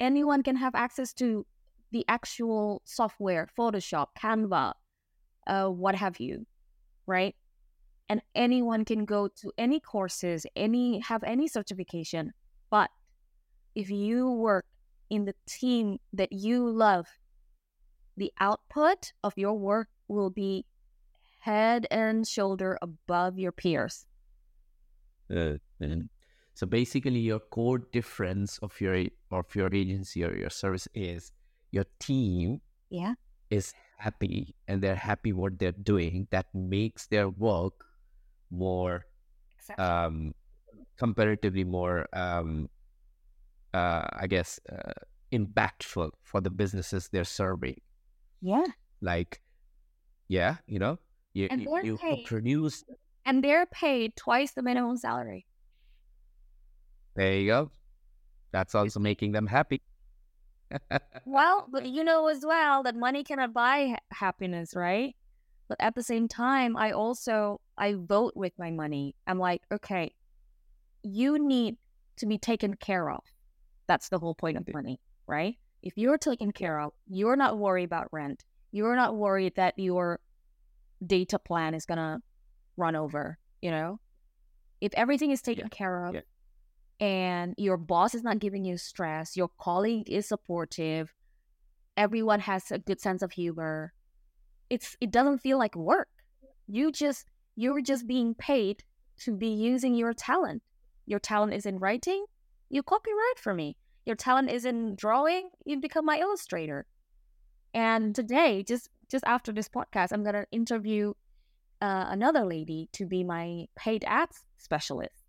[0.00, 1.44] anyone can have access to
[1.92, 4.74] the actual software, Photoshop, Canva,
[5.46, 6.46] uh, what have you,
[7.06, 7.34] right?
[8.08, 12.32] And anyone can go to any courses, any have any certification.
[12.70, 12.90] But
[13.74, 14.66] if you work
[15.10, 17.06] in the team that you love,
[18.16, 20.66] the output of your work will be
[21.40, 24.06] head and shoulder above your peers.
[25.34, 25.54] Uh,
[26.54, 31.32] so basically, your core difference of your of your agency or your service is
[31.72, 32.60] your team.
[32.90, 33.14] Yeah.
[33.50, 36.28] Is happy and they're happy what they're doing.
[36.30, 37.84] That makes their work
[38.50, 39.06] more,
[39.78, 40.34] um,
[40.98, 42.68] comparatively more, um,
[43.72, 44.92] uh, I guess, uh,
[45.32, 47.80] impactful for the businesses they're serving.
[48.42, 48.66] Yeah.
[49.00, 49.40] Like,
[50.28, 50.98] yeah, you know,
[51.32, 52.84] you, and you, you paid, produce.
[53.24, 55.46] And they're paid twice the minimum salary.
[57.16, 57.70] There you go.
[58.52, 59.80] That's also making them happy.
[61.24, 65.14] Well, but you know as well that money cannot buy happiness, right?
[65.68, 69.14] But at the same time, I also I vote with my money.
[69.26, 70.12] I'm like, okay,
[71.02, 71.76] you need
[72.16, 73.22] to be taken care of.
[73.86, 75.56] That's the whole point of money, right?
[75.82, 78.44] If you're taken care of, you're not worried about rent.
[78.72, 80.20] You're not worried that your
[81.06, 82.22] data plan is gonna
[82.76, 84.00] run over, you know?
[84.80, 85.76] If everything is taken yeah.
[85.76, 86.20] care of yeah.
[87.00, 91.12] And your boss is not giving you stress, your colleague is supportive,
[91.96, 93.92] everyone has a good sense of humor,
[94.70, 96.08] it's it doesn't feel like work.
[96.66, 97.26] You just
[97.56, 98.82] you're just being paid
[99.20, 100.62] to be using your talent.
[101.06, 102.24] Your talent is in writing,
[102.70, 103.76] you copyright for me.
[104.06, 106.86] Your talent is in drawing, you become my illustrator.
[107.72, 111.14] And today, just just after this podcast, I'm gonna interview
[111.82, 115.24] uh, another lady to be my paid ads specialist.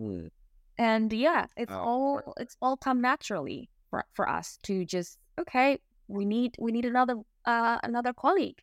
[0.00, 0.30] Mm.
[0.78, 1.78] And yeah, it's oh.
[1.78, 6.84] all it's all come naturally for, for us to just okay, we need we need
[6.84, 8.60] another uh, another colleague.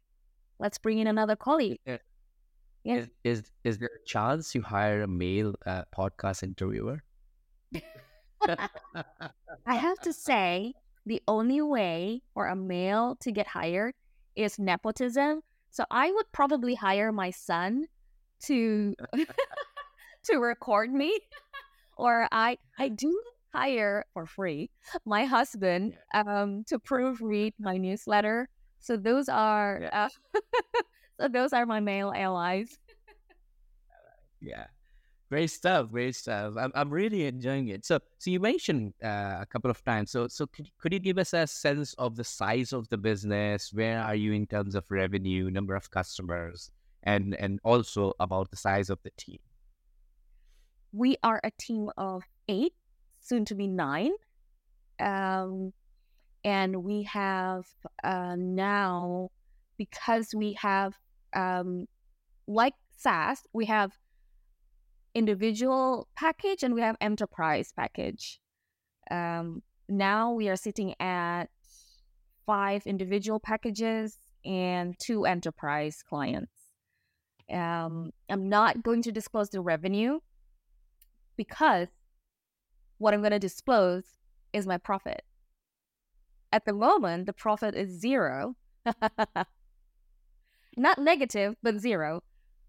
[0.59, 1.79] Let's bring in another colleague.
[1.85, 1.97] Yeah.
[2.83, 2.95] yeah.
[2.95, 7.03] Is, is is there a chance you hire a male uh, podcast interviewer?
[9.65, 10.73] I have to say,
[11.05, 13.93] the only way for a male to get hired
[14.35, 15.41] is nepotism.
[15.69, 17.85] So I would probably hire my son
[18.43, 18.95] to
[20.23, 21.19] to record me,
[21.97, 23.21] or I I do
[23.53, 24.69] hire for free
[25.05, 28.47] my husband um, to proofread my newsletter.
[28.79, 30.07] So those are yeah.
[30.07, 30.41] uh,
[31.21, 32.79] so those are my male allies.
[34.41, 34.65] yeah.
[35.29, 36.55] Great stuff, great stuff.
[36.57, 37.85] I'm, I'm really enjoying it.
[37.85, 40.11] So, so you mentioned uh, a couple of times.
[40.11, 43.71] So, so could, could you give us a sense of the size of the business?
[43.71, 46.69] Where are you in terms of revenue, number of customers,
[47.03, 49.39] and and also about the size of the team?
[50.91, 52.73] We are a team of eight,
[53.21, 54.11] soon to be nine,
[54.99, 55.73] um,
[56.43, 57.65] and we have
[58.03, 59.29] uh, now
[59.77, 60.95] because we have,
[61.33, 61.87] um,
[62.47, 63.93] like SaaS, we have
[65.13, 68.39] individual package and we have enterprise package.
[69.09, 71.45] Um, now we are sitting at
[72.45, 76.51] five individual packages and two enterprise clients.
[77.51, 80.19] Um, I'm not going to disclose the revenue
[81.37, 81.87] because
[82.97, 84.03] what I'm going to disclose
[84.53, 85.23] is my profit.
[86.51, 88.55] At the moment, the profit is zero.
[90.77, 92.23] Not negative, but zero,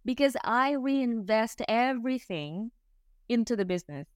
[0.05, 2.71] because I reinvest everything
[3.29, 4.07] into the business.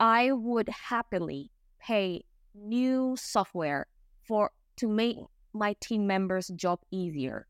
[0.00, 3.86] I would happily pay new software
[4.26, 5.16] for to make
[5.52, 7.46] my team members' job easier.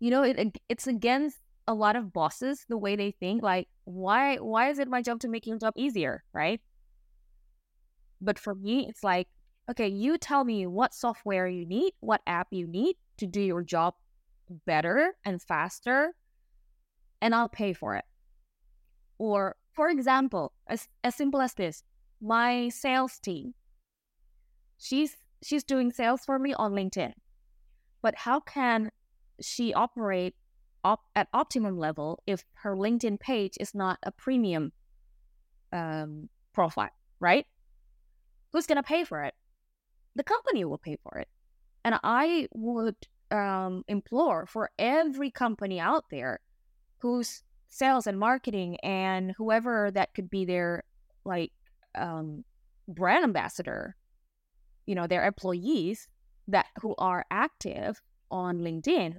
[0.00, 3.42] You know, it it's against a lot of bosses the way they think.
[3.42, 6.60] Like, why why is it my job to make your job easier, right?
[8.20, 9.28] But for me, it's like,
[9.70, 13.62] okay, you tell me what software you need, what app you need to do your
[13.62, 13.94] job
[14.64, 16.14] better and faster,
[17.20, 18.04] and I'll pay for it.
[19.18, 21.82] Or, for example, as, as simple as this
[22.20, 23.54] my sales team,
[24.78, 27.12] she's she's doing sales for me on LinkedIn.
[28.02, 28.90] But how can
[29.40, 30.34] she operate
[30.86, 34.72] op- at optimum level if her LinkedIn page is not a premium
[35.72, 37.44] um, profile, right?
[38.52, 39.34] Who's going to pay for it?
[40.14, 41.28] The company will pay for it.
[41.84, 42.96] And I would
[43.30, 46.40] um, implore for every company out there
[46.98, 50.84] whose sales and marketing and whoever that could be their
[51.24, 51.52] like
[51.96, 52.44] um,
[52.86, 53.96] brand ambassador,
[54.86, 56.08] you know, their employees
[56.48, 59.16] that who are active on LinkedIn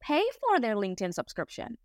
[0.00, 1.78] pay for their LinkedIn subscription,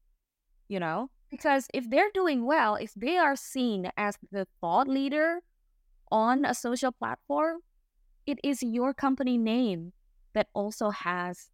[0.67, 5.39] you know, because if they're doing well, if they are seen as the thought leader
[6.11, 7.57] on a social platform,
[8.25, 9.93] it is your company name
[10.33, 11.49] that also has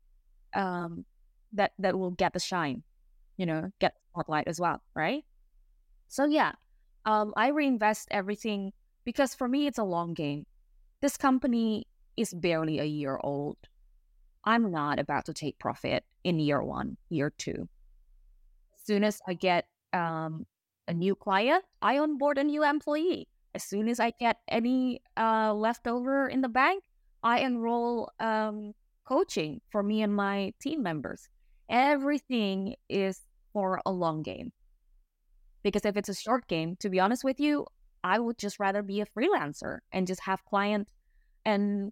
[0.54, 1.06] um,
[1.54, 2.84] that that will get the shine,
[3.38, 5.24] you know, get spotlight as well, right?
[6.08, 6.54] So yeah,
[7.06, 8.74] um, I reinvest everything
[9.06, 10.46] because for me it's a long game.
[11.02, 13.58] This company is barely a year old.
[14.50, 17.70] I'm not about to take profit in year one, year two.
[18.74, 20.48] As soon as I get um,
[20.88, 23.28] a new client, I onboard a new employee.
[23.54, 26.84] As soon as I get any uh, leftover in the bank,
[27.22, 28.74] I enroll um,
[29.06, 31.30] coaching for me and my team members.
[31.70, 33.22] Everything is
[33.54, 34.52] for a long game.
[35.62, 37.68] Because if it's a short game, to be honest with you,
[38.04, 40.92] I would just rather be a freelancer and just have clients
[41.46, 41.92] and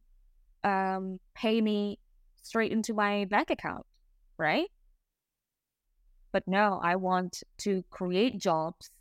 [0.63, 1.99] um, pay me
[2.47, 3.85] straight into my bank account,
[4.37, 4.67] right?
[6.31, 8.91] But no, I want to create jobs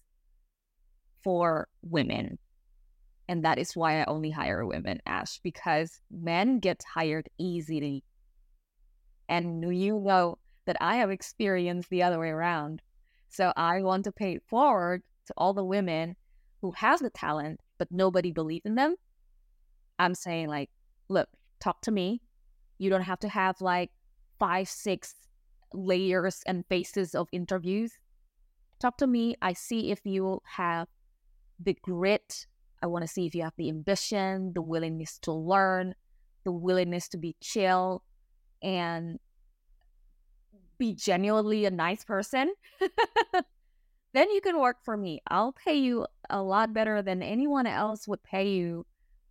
[1.23, 2.39] for women.
[3.29, 8.05] And that is why I only hire women, Ash, because men get hired easily.
[9.29, 12.83] And you know that I have experienced the other way around.
[13.29, 16.15] So I want to pay it forward to all the women
[16.63, 18.95] who have the talent, but nobody believes in them.
[19.99, 20.71] I'm saying, like,
[21.09, 21.29] look,
[21.61, 22.21] talk to me.
[22.79, 23.91] You don't have to have like
[24.39, 25.15] five, six
[25.73, 27.93] layers and phases of interviews.
[28.79, 29.37] Talk to me.
[29.41, 30.89] I see if you have
[31.59, 32.47] the grit.
[32.83, 35.95] I want to see if you have the ambition, the willingness to learn,
[36.45, 38.03] the willingness to be chill
[38.63, 39.19] and
[40.79, 42.53] be genuinely a nice person.
[44.13, 45.21] then you can work for me.
[45.29, 48.85] I'll pay you a lot better than anyone else would pay you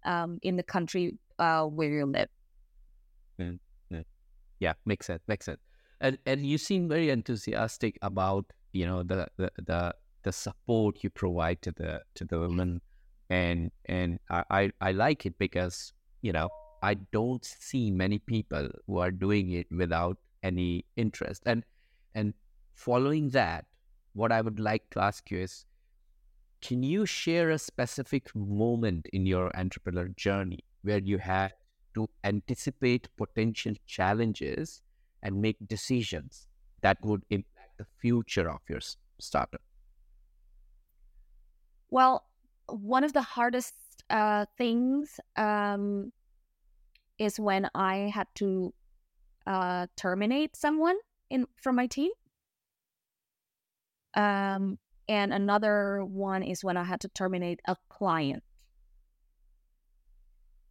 [0.04, 2.30] um, in the country uh, where you live.
[4.60, 4.74] Yeah.
[4.86, 5.22] makes sense.
[5.28, 5.60] Makes sense.
[6.02, 11.10] And and you seem very enthusiastic about you know the the the, the support you
[11.10, 12.82] provide to the to the women,
[13.30, 16.50] and and I, I I like it because you know
[16.84, 21.44] I don't see many people who are doing it without any interest.
[21.46, 21.64] And
[22.14, 22.34] and
[22.74, 23.66] following that,
[24.14, 25.66] what I would like to ask you is,
[26.62, 31.54] can you share a specific moment in your entrepreneur journey where you had
[31.96, 34.82] to anticipate potential challenges
[35.24, 36.48] and make decisions
[36.82, 38.80] that would impact the future of your
[39.20, 39.62] startup?
[41.90, 42.26] Well,
[42.68, 43.74] one of the hardest
[44.10, 46.12] uh, things um,
[47.18, 48.74] is when I had to
[49.48, 50.98] uh, terminate someone
[51.30, 52.12] in from my team.
[54.16, 54.78] Um,
[55.08, 58.44] and another one is when I had to terminate a client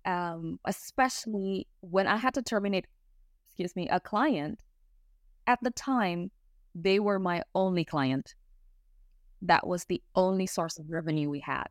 [0.05, 2.87] um, especially when I had to terminate,
[3.47, 4.61] excuse me, a client.
[5.47, 6.31] At the time,
[6.75, 8.35] they were my only client.
[9.43, 11.69] That was the only source of revenue we had.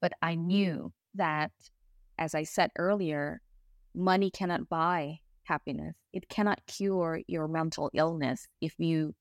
[0.00, 1.52] But I knew that,
[2.18, 3.40] as I said earlier,
[3.94, 5.94] money cannot buy happiness.
[6.12, 9.14] It cannot cure your mental illness if you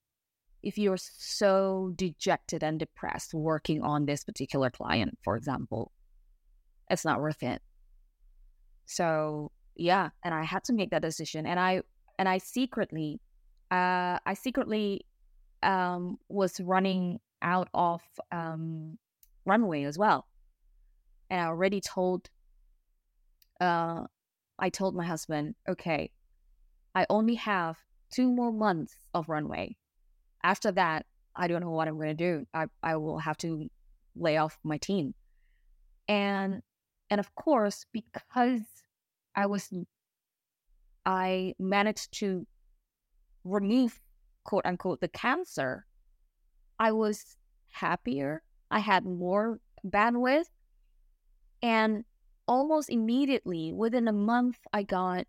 [0.63, 5.91] if you're so dejected and depressed working on this particular client, for example.
[6.93, 7.61] It's not worth it.
[8.85, 11.45] So yeah, and I had to make that decision.
[11.45, 11.81] And I
[12.19, 13.19] and I secretly
[13.71, 15.05] uh I secretly
[15.63, 18.97] um was running out of um
[19.45, 20.27] runway as well.
[21.29, 22.29] And I already told
[23.59, 24.03] uh
[24.59, 26.11] I told my husband, okay,
[26.95, 27.77] I only have
[28.11, 29.75] two more months of runway.
[30.43, 32.45] After that, I don't know what I'm going to do.
[32.53, 33.67] I, I will have to
[34.15, 35.15] lay off my team.
[36.07, 36.61] And
[37.13, 38.63] and of course, because
[39.35, 39.71] I was
[41.05, 42.47] I managed to
[43.43, 44.01] remove
[44.43, 45.85] quote unquote the cancer,
[46.79, 47.37] I was
[47.69, 48.41] happier.
[48.71, 50.49] I had more bandwidth.
[51.61, 52.03] And
[52.47, 55.27] almost immediately, within a month, I got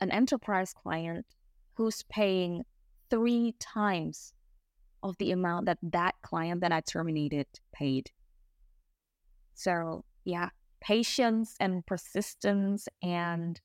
[0.00, 1.26] an enterprise client
[1.74, 2.64] who's paying
[3.08, 4.32] three times
[5.04, 8.10] of the amount that that client that I terminated paid.
[9.54, 10.48] So, yeah,
[10.80, 13.60] patience and persistence and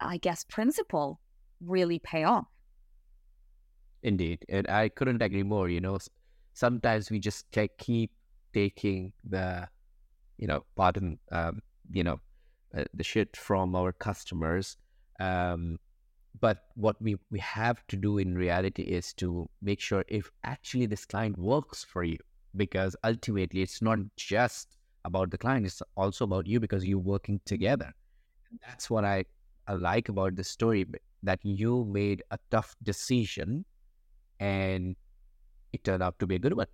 [0.00, 1.20] I guess principle
[1.60, 2.46] really pay off.
[4.02, 4.44] Indeed.
[4.48, 5.68] And I couldn't agree more.
[5.68, 5.98] You know,
[6.52, 7.46] sometimes we just
[7.78, 8.12] keep
[8.52, 9.68] taking the,
[10.38, 12.20] you know, pardon, um, you know,
[12.76, 14.76] uh, the shit from our customers
[15.20, 15.78] um,
[16.40, 20.86] but what we, we have to do in reality is to make sure if actually
[20.86, 22.18] this client works for you,
[22.54, 24.75] because ultimately it's not just
[25.06, 27.92] about the client, it's also about you because you're working together.
[28.50, 29.24] And that's what I,
[29.66, 30.86] I like about the story
[31.22, 33.64] that you made a tough decision
[34.38, 34.96] and
[35.72, 36.66] it turned out to be a good one.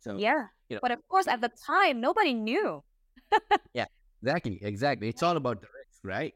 [0.00, 0.46] So, yeah.
[0.68, 2.84] You know, but of course, at the time, nobody knew.
[3.74, 3.86] yeah,
[4.22, 4.58] exactly.
[4.62, 5.08] Exactly.
[5.08, 6.34] It's all about the risk, right?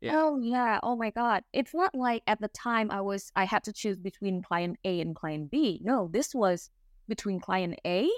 [0.00, 0.12] Yeah.
[0.16, 0.80] Oh yeah.
[0.82, 1.42] Oh my God.
[1.52, 5.00] It's not like at the time I was I had to choose between client A
[5.00, 5.80] and client B.
[5.82, 6.70] No, this was
[7.06, 8.08] between client A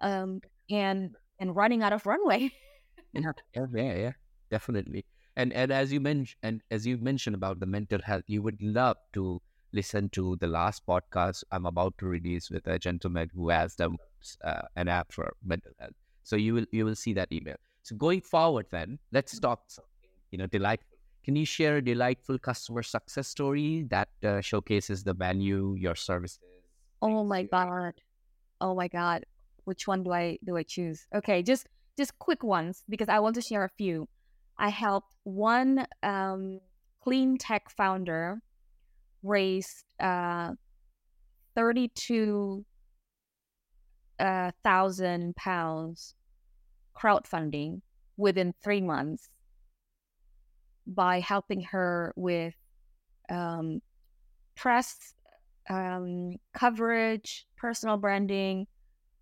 [0.00, 2.52] um and and running out of runway.
[3.12, 4.12] yeah, yeah, yeah,
[4.50, 5.04] definitely.
[5.36, 8.60] And and as you mentioned and as you mentioned about the mental health, you would
[8.62, 9.40] love to
[9.72, 13.96] listen to the last podcast I'm about to release with a gentleman who has them
[14.44, 15.94] uh, an app for mental health.
[16.22, 17.56] So you will you will see that email.
[17.82, 19.48] So going forward, then let's mm-hmm.
[19.48, 19.62] talk
[20.30, 20.96] you know, delightful.
[21.24, 26.40] Can you share a delightful customer success story that uh, showcases the value your services?
[27.02, 27.94] Oh my god!
[28.60, 29.26] Oh my god!
[29.64, 31.06] Which one do I do I choose?
[31.14, 31.66] Okay, just
[31.98, 34.08] just quick ones because I want to share a few.
[34.58, 36.60] I helped one um,
[37.02, 38.40] clean tech founder
[39.22, 40.52] raise uh,
[41.54, 42.64] thirty-two
[44.18, 46.14] uh, thousand pounds
[46.94, 47.80] crowdfunding
[48.16, 49.30] within three months
[50.86, 52.54] by helping her with
[53.30, 53.80] um,
[54.56, 55.14] press
[55.68, 58.66] um, coverage, personal branding,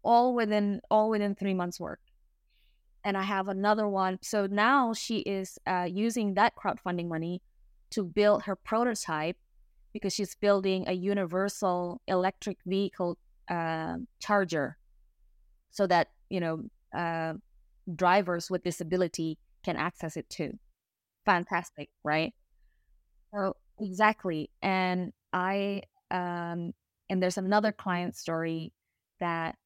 [0.02, 2.00] all within all within three months' work.
[3.04, 4.18] And I have another one.
[4.22, 7.40] So now she is uh, using that crowdfunding money
[7.90, 9.36] to build her prototype
[9.92, 13.16] because she's building a universal electric vehicle
[13.48, 14.76] uh, charger,
[15.70, 17.34] so that you know uh,
[17.94, 20.58] drivers with disability can access it too
[21.28, 22.32] fantastic, right?
[23.34, 24.50] So exactly.
[24.62, 26.72] And I um
[27.10, 28.72] and there's another client story
[29.20, 29.56] that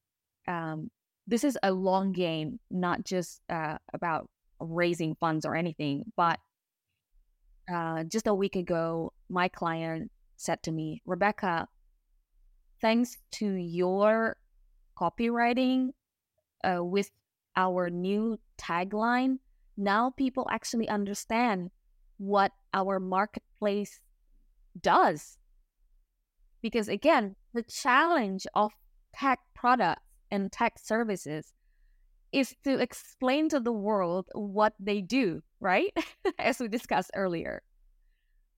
[0.49, 0.91] um
[1.27, 4.29] this is a long game, not just uh, about
[4.61, 6.39] raising funds or anything, but
[7.73, 11.69] uh, just a week ago, my client said to me, Rebecca,
[12.81, 14.37] thanks to your
[15.01, 15.91] copywriting
[16.65, 17.11] uh, with
[17.57, 19.39] our new tagline,
[19.77, 21.71] now people actually understand
[22.19, 24.01] what our marketplace
[24.81, 25.39] does.
[26.61, 28.73] Because again, the challenge of
[29.15, 30.03] tech products
[30.33, 31.53] and tech services
[32.33, 35.97] is to explain to the world what they do, right?
[36.41, 37.63] As we discussed earlier.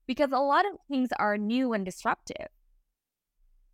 [0.07, 2.47] Because a lot of things are new and disruptive.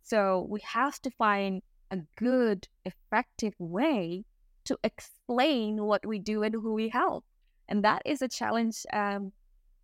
[0.02, 4.24] So we have to find a good, effective way
[4.64, 7.24] to explain what we do and who we help
[7.72, 9.32] and that is a challenge um,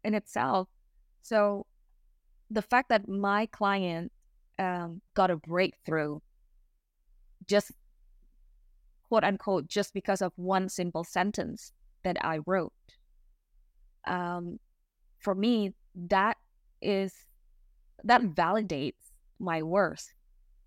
[0.04, 0.68] in itself.
[1.22, 1.64] So
[2.50, 4.12] the fact that my client
[4.58, 6.18] um, got a breakthrough
[7.46, 7.72] just
[9.08, 11.72] quote unquote just because of one simple sentence
[12.04, 12.72] that I wrote.
[14.06, 14.58] Um,
[15.18, 16.36] for me, that
[16.80, 17.12] is
[18.04, 20.14] that validates my worth.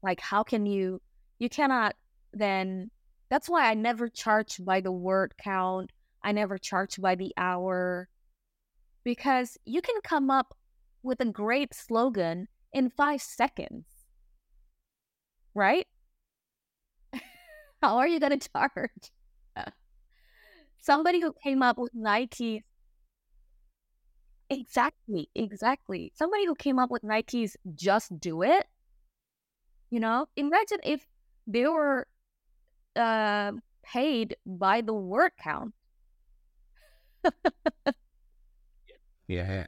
[0.03, 1.01] Like, how can you?
[1.39, 1.95] You cannot
[2.33, 2.91] then.
[3.29, 5.91] That's why I never charge by the word count
[6.23, 8.07] I never charge by the hour.
[9.03, 10.55] because you can come up
[11.03, 13.85] with a great slogan in five seconds,
[15.55, 15.87] right?
[17.81, 19.11] How are you going to charge?
[20.79, 22.63] Somebody who came up with Nike's
[24.51, 26.11] Exactly, exactly.
[26.13, 28.65] Somebody who came up with Nike's just do it.
[29.89, 31.07] You know, imagine if
[31.47, 32.05] they were
[32.97, 35.73] uh, paid by the word count.
[39.29, 39.67] yeah.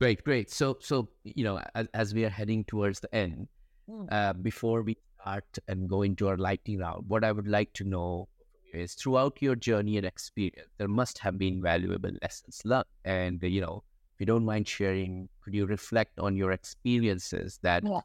[0.00, 0.50] Great, great.
[0.50, 3.46] So, so you know, as, as we are heading towards the end,
[3.88, 4.08] mm.
[4.10, 7.84] uh, before we start and go into our lightning round, what I would like to
[7.84, 8.28] know
[8.72, 12.84] is throughout your journey and experience, there must have been valuable lessons learned.
[13.04, 13.82] And, you know,
[14.14, 18.00] if you don't mind sharing, could you reflect on your experiences that yeah.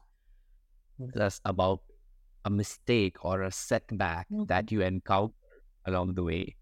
[1.14, 1.80] that's about
[2.44, 4.44] a mistake or a setback mm-hmm.
[4.44, 5.34] that you encounter
[5.86, 6.56] along the way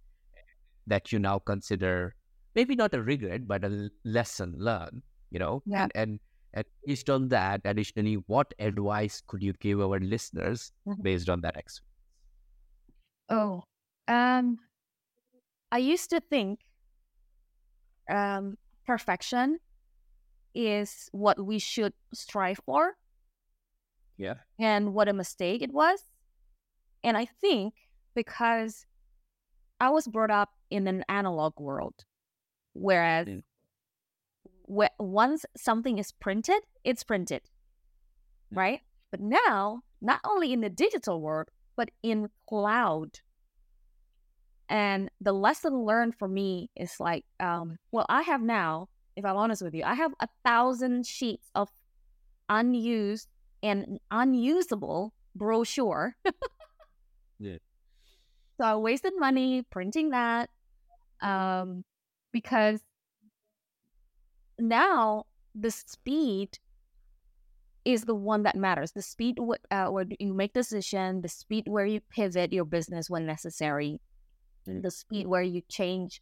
[0.86, 2.14] that you now consider
[2.54, 5.62] maybe not a regret, but a lesson learned, you know?
[5.66, 5.82] Yeah.
[5.82, 6.20] And, and,
[6.54, 11.02] and based on that, additionally, what advice could you give our listeners mm-hmm.
[11.02, 11.84] based on that experience?
[13.28, 13.64] Oh,
[14.06, 14.58] um,
[15.70, 16.60] I used to think
[18.10, 19.58] um, perfection
[20.54, 22.94] is what we should strive for.
[24.16, 24.34] Yeah.
[24.58, 26.00] And what a mistake it was.
[27.04, 27.74] And I think
[28.14, 28.86] because
[29.78, 32.04] I was brought up in an analog world,
[32.72, 33.42] whereas mm.
[34.68, 37.42] Wh- once something is printed, it's printed,
[38.52, 38.80] right?
[39.10, 43.20] But now, not only in the digital world, but in cloud
[44.68, 49.36] and the lesson learned for me is like, um, well, I have now, if I'm
[49.36, 51.70] honest with you, I have a thousand sheets of
[52.48, 53.28] unused
[53.62, 56.16] and unusable brochure.
[57.38, 57.56] yeah.
[58.60, 60.50] So I wasted money printing that
[61.22, 61.84] um,
[62.32, 62.80] because
[64.58, 66.58] now the speed
[67.84, 68.92] is the one that matters.
[68.92, 69.38] The speed
[69.70, 74.00] uh, where you make decision, the speed where you pivot your business when necessary,
[74.66, 76.20] the speed where you change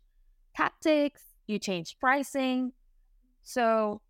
[0.56, 2.72] tactics, you change pricing.
[3.42, 4.00] So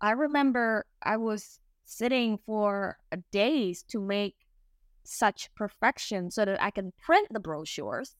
[0.00, 2.98] I remember I was sitting for
[3.30, 4.34] days to make
[5.04, 8.16] such perfection so that I can print the brochures.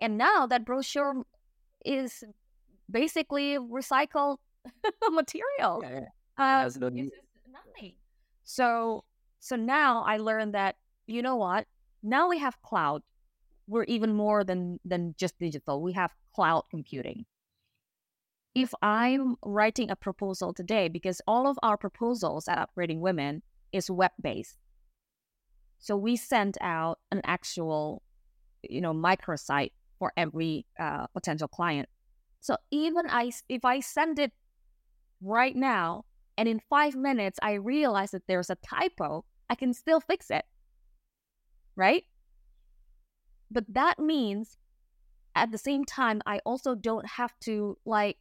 [0.00, 1.24] And now that brochure
[1.84, 2.24] is
[2.90, 4.38] basically recycled
[5.10, 5.82] material.
[5.82, 6.00] Yeah,
[6.38, 6.66] yeah.
[6.66, 7.94] Uh, no nothing.
[8.44, 9.04] So
[9.40, 10.76] so now I learned that
[11.06, 11.66] you know what?
[12.02, 13.02] Now we have cloud
[13.66, 15.82] we're even more than than just digital.
[15.82, 17.24] We have cloud computing.
[18.54, 23.90] If I'm writing a proposal today, because all of our proposals at Upgrading Women is
[23.90, 24.56] web based,
[25.78, 28.02] so we send out an actual,
[28.62, 31.88] you know, microsite for every uh, potential client.
[32.40, 34.32] So even I, if I send it
[35.20, 36.04] right now,
[36.38, 40.44] and in five minutes I realize that there's a typo, I can still fix it.
[41.76, 42.04] Right?
[43.50, 44.56] But that means
[45.34, 48.16] at the same time, I also don't have to like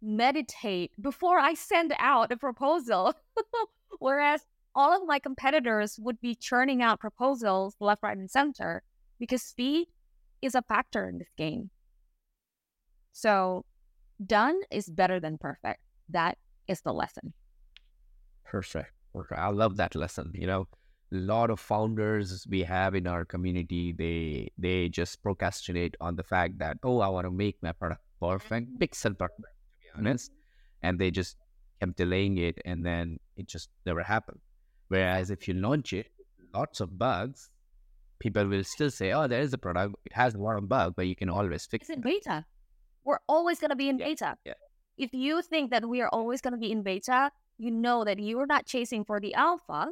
[0.00, 3.14] meditate before I send out a proposal.
[3.98, 8.82] Whereas all of my competitors would be churning out proposals left, right, and center
[9.18, 9.88] because speed
[10.40, 11.70] is a factor in this game.
[13.12, 13.64] So,
[14.24, 15.80] done is better than perfect.
[16.08, 16.38] That
[16.68, 17.32] is the lesson.
[18.44, 18.92] Perfect.
[19.36, 20.30] I love that lesson.
[20.34, 20.68] You know,
[21.12, 26.22] a lot of founders we have in our community they they just procrastinate on the
[26.22, 30.30] fact that oh i want to make my product perfect pixel perfect to be honest
[30.82, 31.36] and they just
[31.80, 34.38] kept delaying it and then it just never happened
[34.88, 36.06] whereas if you launch it
[36.54, 37.50] lots of bugs
[38.20, 40.94] people will still say oh there is a product it has a lot of bugs
[40.96, 42.44] but you can always fix it's in beta
[43.04, 44.06] we're always going to be in yeah.
[44.06, 44.54] beta yeah.
[44.96, 48.18] if you think that we are always going to be in beta you know that
[48.18, 49.88] you're not chasing for the alpha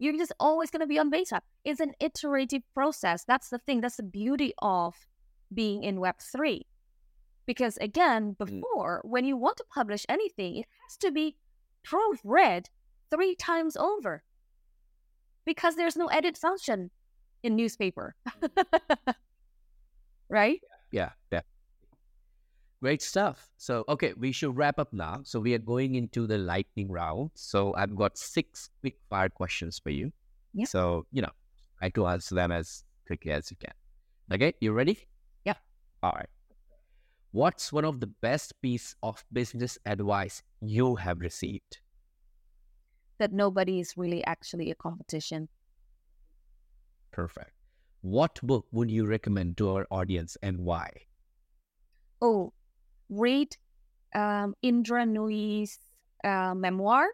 [0.00, 1.42] you're just always going to be on beta.
[1.62, 3.22] It's an iterative process.
[3.24, 3.82] That's the thing.
[3.82, 4.94] That's the beauty of
[5.52, 6.62] being in Web3.
[7.46, 8.38] Because again, mm.
[8.38, 9.10] before, mm.
[9.10, 11.36] when you want to publish anything, it has to be
[11.86, 12.66] proofread
[13.10, 14.22] three times over
[15.44, 16.90] because there's no edit function
[17.42, 18.14] in newspaper.
[20.30, 20.60] right?
[20.92, 21.42] Yeah, yeah.
[22.82, 23.50] Great stuff.
[23.58, 25.20] So, okay, we should wrap up now.
[25.24, 27.30] So, we are going into the lightning round.
[27.34, 30.12] So, I've got six quick fire questions for you.
[30.54, 30.64] Yeah.
[30.64, 31.30] So, you know,
[31.78, 33.72] try to answer them as quickly as you can.
[34.32, 34.98] Okay, you ready?
[35.44, 35.54] Yeah.
[36.02, 36.28] All right.
[37.32, 41.78] What's one of the best piece of business advice you have received?
[43.18, 45.48] That nobody is really actually a competition.
[47.12, 47.52] Perfect.
[48.00, 50.90] What book would you recommend to our audience and why?
[52.22, 52.52] Oh,
[53.10, 53.56] read
[54.14, 55.78] um, Indra Nooyi's
[56.24, 57.08] uh, memoir.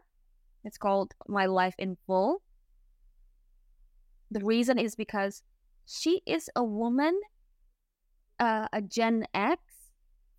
[0.64, 2.42] It's called My Life in Full.
[4.30, 5.42] The reason is because
[5.86, 7.18] she is a woman,
[8.38, 9.62] uh, a Gen X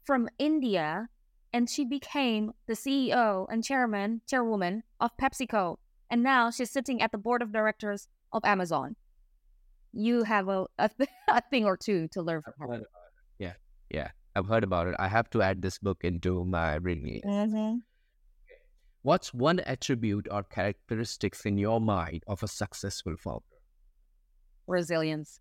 [0.04, 1.10] from India,
[1.54, 5.78] and she became the CEO and chairman, chairwoman of PepsiCo.
[6.10, 8.96] And now she's sitting at the board of directors of Amazon.
[9.94, 10.90] You have a, a,
[11.30, 12.82] a thing or two to learn from her.
[13.40, 13.54] Yeah,
[13.90, 14.96] yeah, I've heard about it.
[15.00, 17.26] I have to add this book into my reading list.
[17.26, 17.78] Mm-hmm.
[19.02, 23.58] What's one attribute or characteristics in your mind of a successful founder?
[24.68, 25.40] Resilience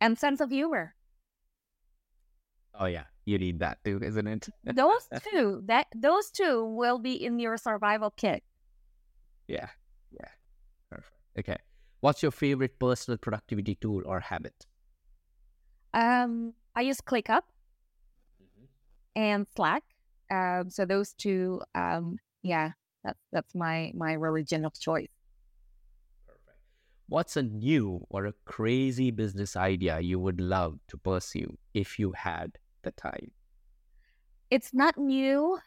[0.00, 0.94] and sense of humor.
[2.74, 4.48] Oh yeah, you need that too, isn't it?
[4.64, 8.42] those two, that those two will be in your survival kit.
[9.48, 9.68] Yeah,
[10.10, 10.30] yeah,
[10.90, 11.16] perfect.
[11.38, 11.58] Okay,
[12.00, 14.64] what's your favorite personal productivity tool or habit?
[15.92, 17.42] Um, I use ClickUp.
[19.14, 19.82] And Slack.
[20.30, 22.72] Um, so those two, um, yeah,
[23.04, 25.12] that's that's my my religion of choice.
[26.26, 26.58] Perfect.
[27.08, 32.12] What's a new or a crazy business idea you would love to pursue if you
[32.12, 32.52] had
[32.82, 33.30] the time?
[34.50, 35.58] It's not new.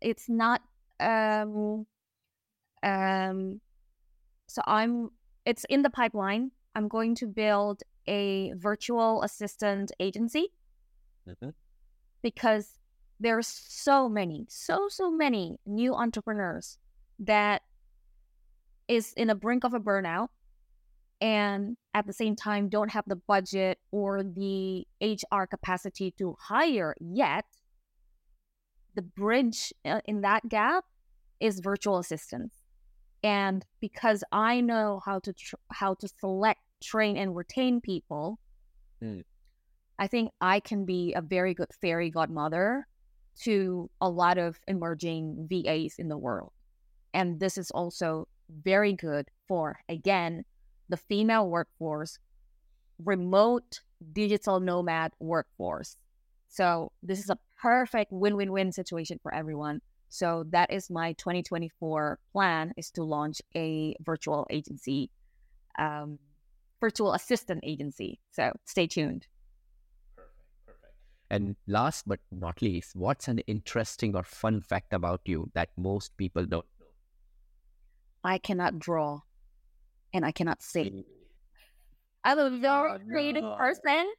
[0.00, 0.62] It's not
[1.00, 1.86] um
[2.82, 3.60] um.
[4.48, 5.10] So I'm.
[5.44, 6.52] It's in the pipeline.
[6.74, 10.48] I'm going to build a virtual assistant agency
[12.22, 12.78] because
[13.22, 16.78] there's so many, so so many new entrepreneurs
[17.18, 17.62] that
[18.88, 20.28] is in a brink of a burnout
[21.20, 26.94] and at the same time don't have the budget or the HR capacity to hire
[27.00, 27.44] yet.
[28.94, 30.84] The bridge uh, in that gap
[31.40, 32.56] is virtual assistants.
[33.22, 38.40] And because I know how to tr- how to select, train, and retain people,
[39.02, 39.24] Mm.
[39.98, 42.86] I think I can be a very good fairy godmother
[43.40, 46.52] to a lot of emerging VAs in the world.
[47.14, 48.28] And this is also
[48.62, 50.44] very good for, again,
[50.88, 52.18] the female workforce,
[53.04, 53.80] remote
[54.12, 55.96] digital nomad workforce.
[56.48, 59.80] So this is a perfect win-win-win situation for everyone.
[60.08, 65.10] So that is my 2024 plan is to launch a virtual agency,
[65.78, 66.18] um,
[66.80, 68.20] virtual assistant agency.
[68.30, 69.26] So stay tuned.
[71.32, 71.66] Perfect, perfect.
[71.66, 76.16] And last but not least, what's an interesting or fun fact about you that most
[76.16, 76.86] people don't know?
[78.24, 79.22] I cannot draw
[80.12, 81.04] and I cannot sing.
[82.24, 83.56] I'm a very Oh, creative no.
[83.56, 84.12] person.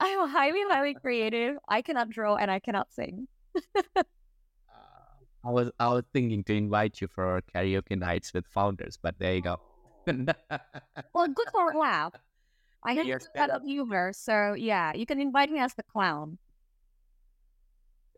[0.00, 1.56] I'm highly, highly creative.
[1.68, 3.28] I cannot draw and I cannot sing.
[3.56, 4.02] Uh,
[5.44, 9.34] I was I was thinking to invite you for karaoke nights with founders, but there
[9.34, 9.60] you go.
[11.12, 12.14] Well, good for a laugh.
[12.82, 16.38] I have You're a humor, so yeah, you can invite me as the clown.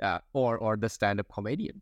[0.03, 1.81] uh, or or the stand-up comedian.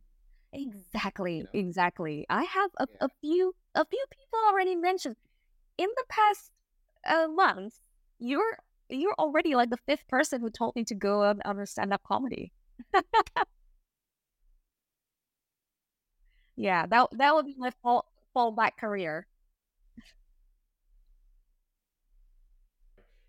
[0.53, 1.47] Exactly, know?
[1.53, 2.26] exactly.
[2.28, 3.07] I have a, Yeah.
[3.07, 5.16] a few a few people already mentioned
[5.78, 6.51] in the past
[7.07, 7.81] uh, months.
[8.18, 8.59] You're
[8.89, 11.93] you're already like the fifth person who told me to go on, on a stand
[11.93, 12.53] up comedy.
[16.57, 19.26] yeah, that that would be my fall fallback career.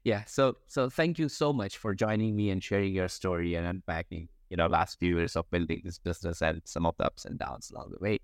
[0.04, 0.24] Yeah.
[0.26, 4.30] So so thank you so much for joining me and sharing your story and unpacking,
[4.50, 7.38] you know, last few years of building this business and some of the ups and
[7.38, 8.20] downs along the way.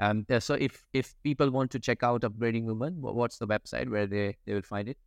[0.00, 4.06] Um, so if if people want to check out Upgrading Women, what's the website where
[4.06, 4.98] they, they will find it?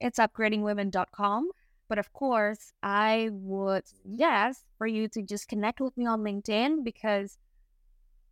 [0.00, 1.50] It's upgradingwomen.com.
[1.88, 6.84] But of course, I would yes for you to just connect with me on LinkedIn
[6.84, 7.38] because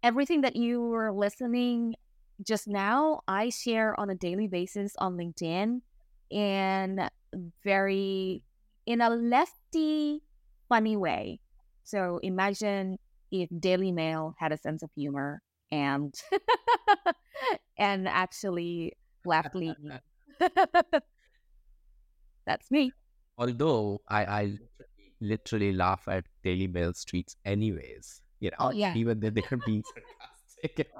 [0.02, 1.94] everything that you were listening
[2.44, 5.80] just now, I share on a daily basis on LinkedIn
[6.30, 7.08] in
[7.64, 8.42] very
[8.86, 10.22] in a lefty,
[10.68, 11.40] funny way.
[11.84, 12.98] So imagine
[13.30, 16.14] if Daily Mail had a sense of humor and
[17.78, 19.98] and actually left leaning.
[22.46, 22.92] That's me.
[23.36, 24.58] Although I, I
[25.20, 28.94] literally laugh at Daily Mail streets anyways, you oh, know, Oh, yeah.
[28.96, 29.84] even though they're being
[30.64, 30.90] sarcastic.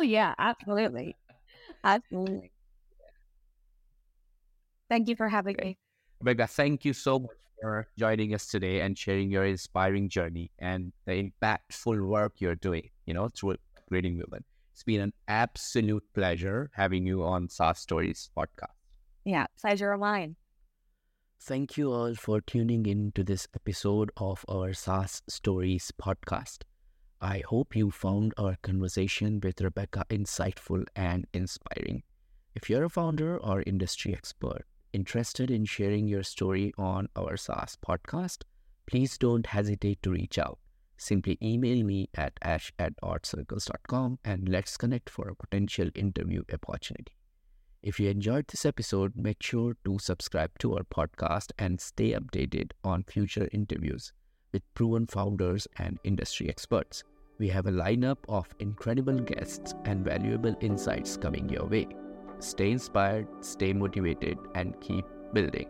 [0.00, 1.14] Oh yeah, absolutely.
[1.84, 2.53] Absolutely.
[4.94, 5.70] Thank you for having Okay.
[5.70, 5.78] me.
[6.20, 10.92] Rebecca, thank you so much for joining us today and sharing your inspiring journey and
[11.04, 14.44] the impactful work you're doing, you know, through Upgrading Women.
[14.72, 18.70] It's been an absolute pleasure having you on SaaS Stories podcast.
[19.24, 20.36] Yeah, pleasure of mine.
[21.40, 26.58] Thank you all for tuning in to this episode of our SaaS Stories podcast.
[27.20, 32.04] I hope you found our conversation with Rebecca insightful and inspiring.
[32.54, 34.64] If you're a founder or industry expert
[34.94, 38.44] interested in sharing your story on our SaaS podcast,
[38.86, 40.58] please don't hesitate to reach out.
[40.96, 47.16] Simply email me at ash at oddcircles.com and let's connect for a potential interview opportunity.
[47.82, 52.70] If you enjoyed this episode, make sure to subscribe to our podcast and stay updated
[52.82, 54.12] on future interviews
[54.52, 57.02] with proven founders and industry experts.
[57.38, 61.88] We have a lineup of incredible guests and valuable insights coming your way.
[62.44, 65.68] Stay inspired, stay motivated, and keep building.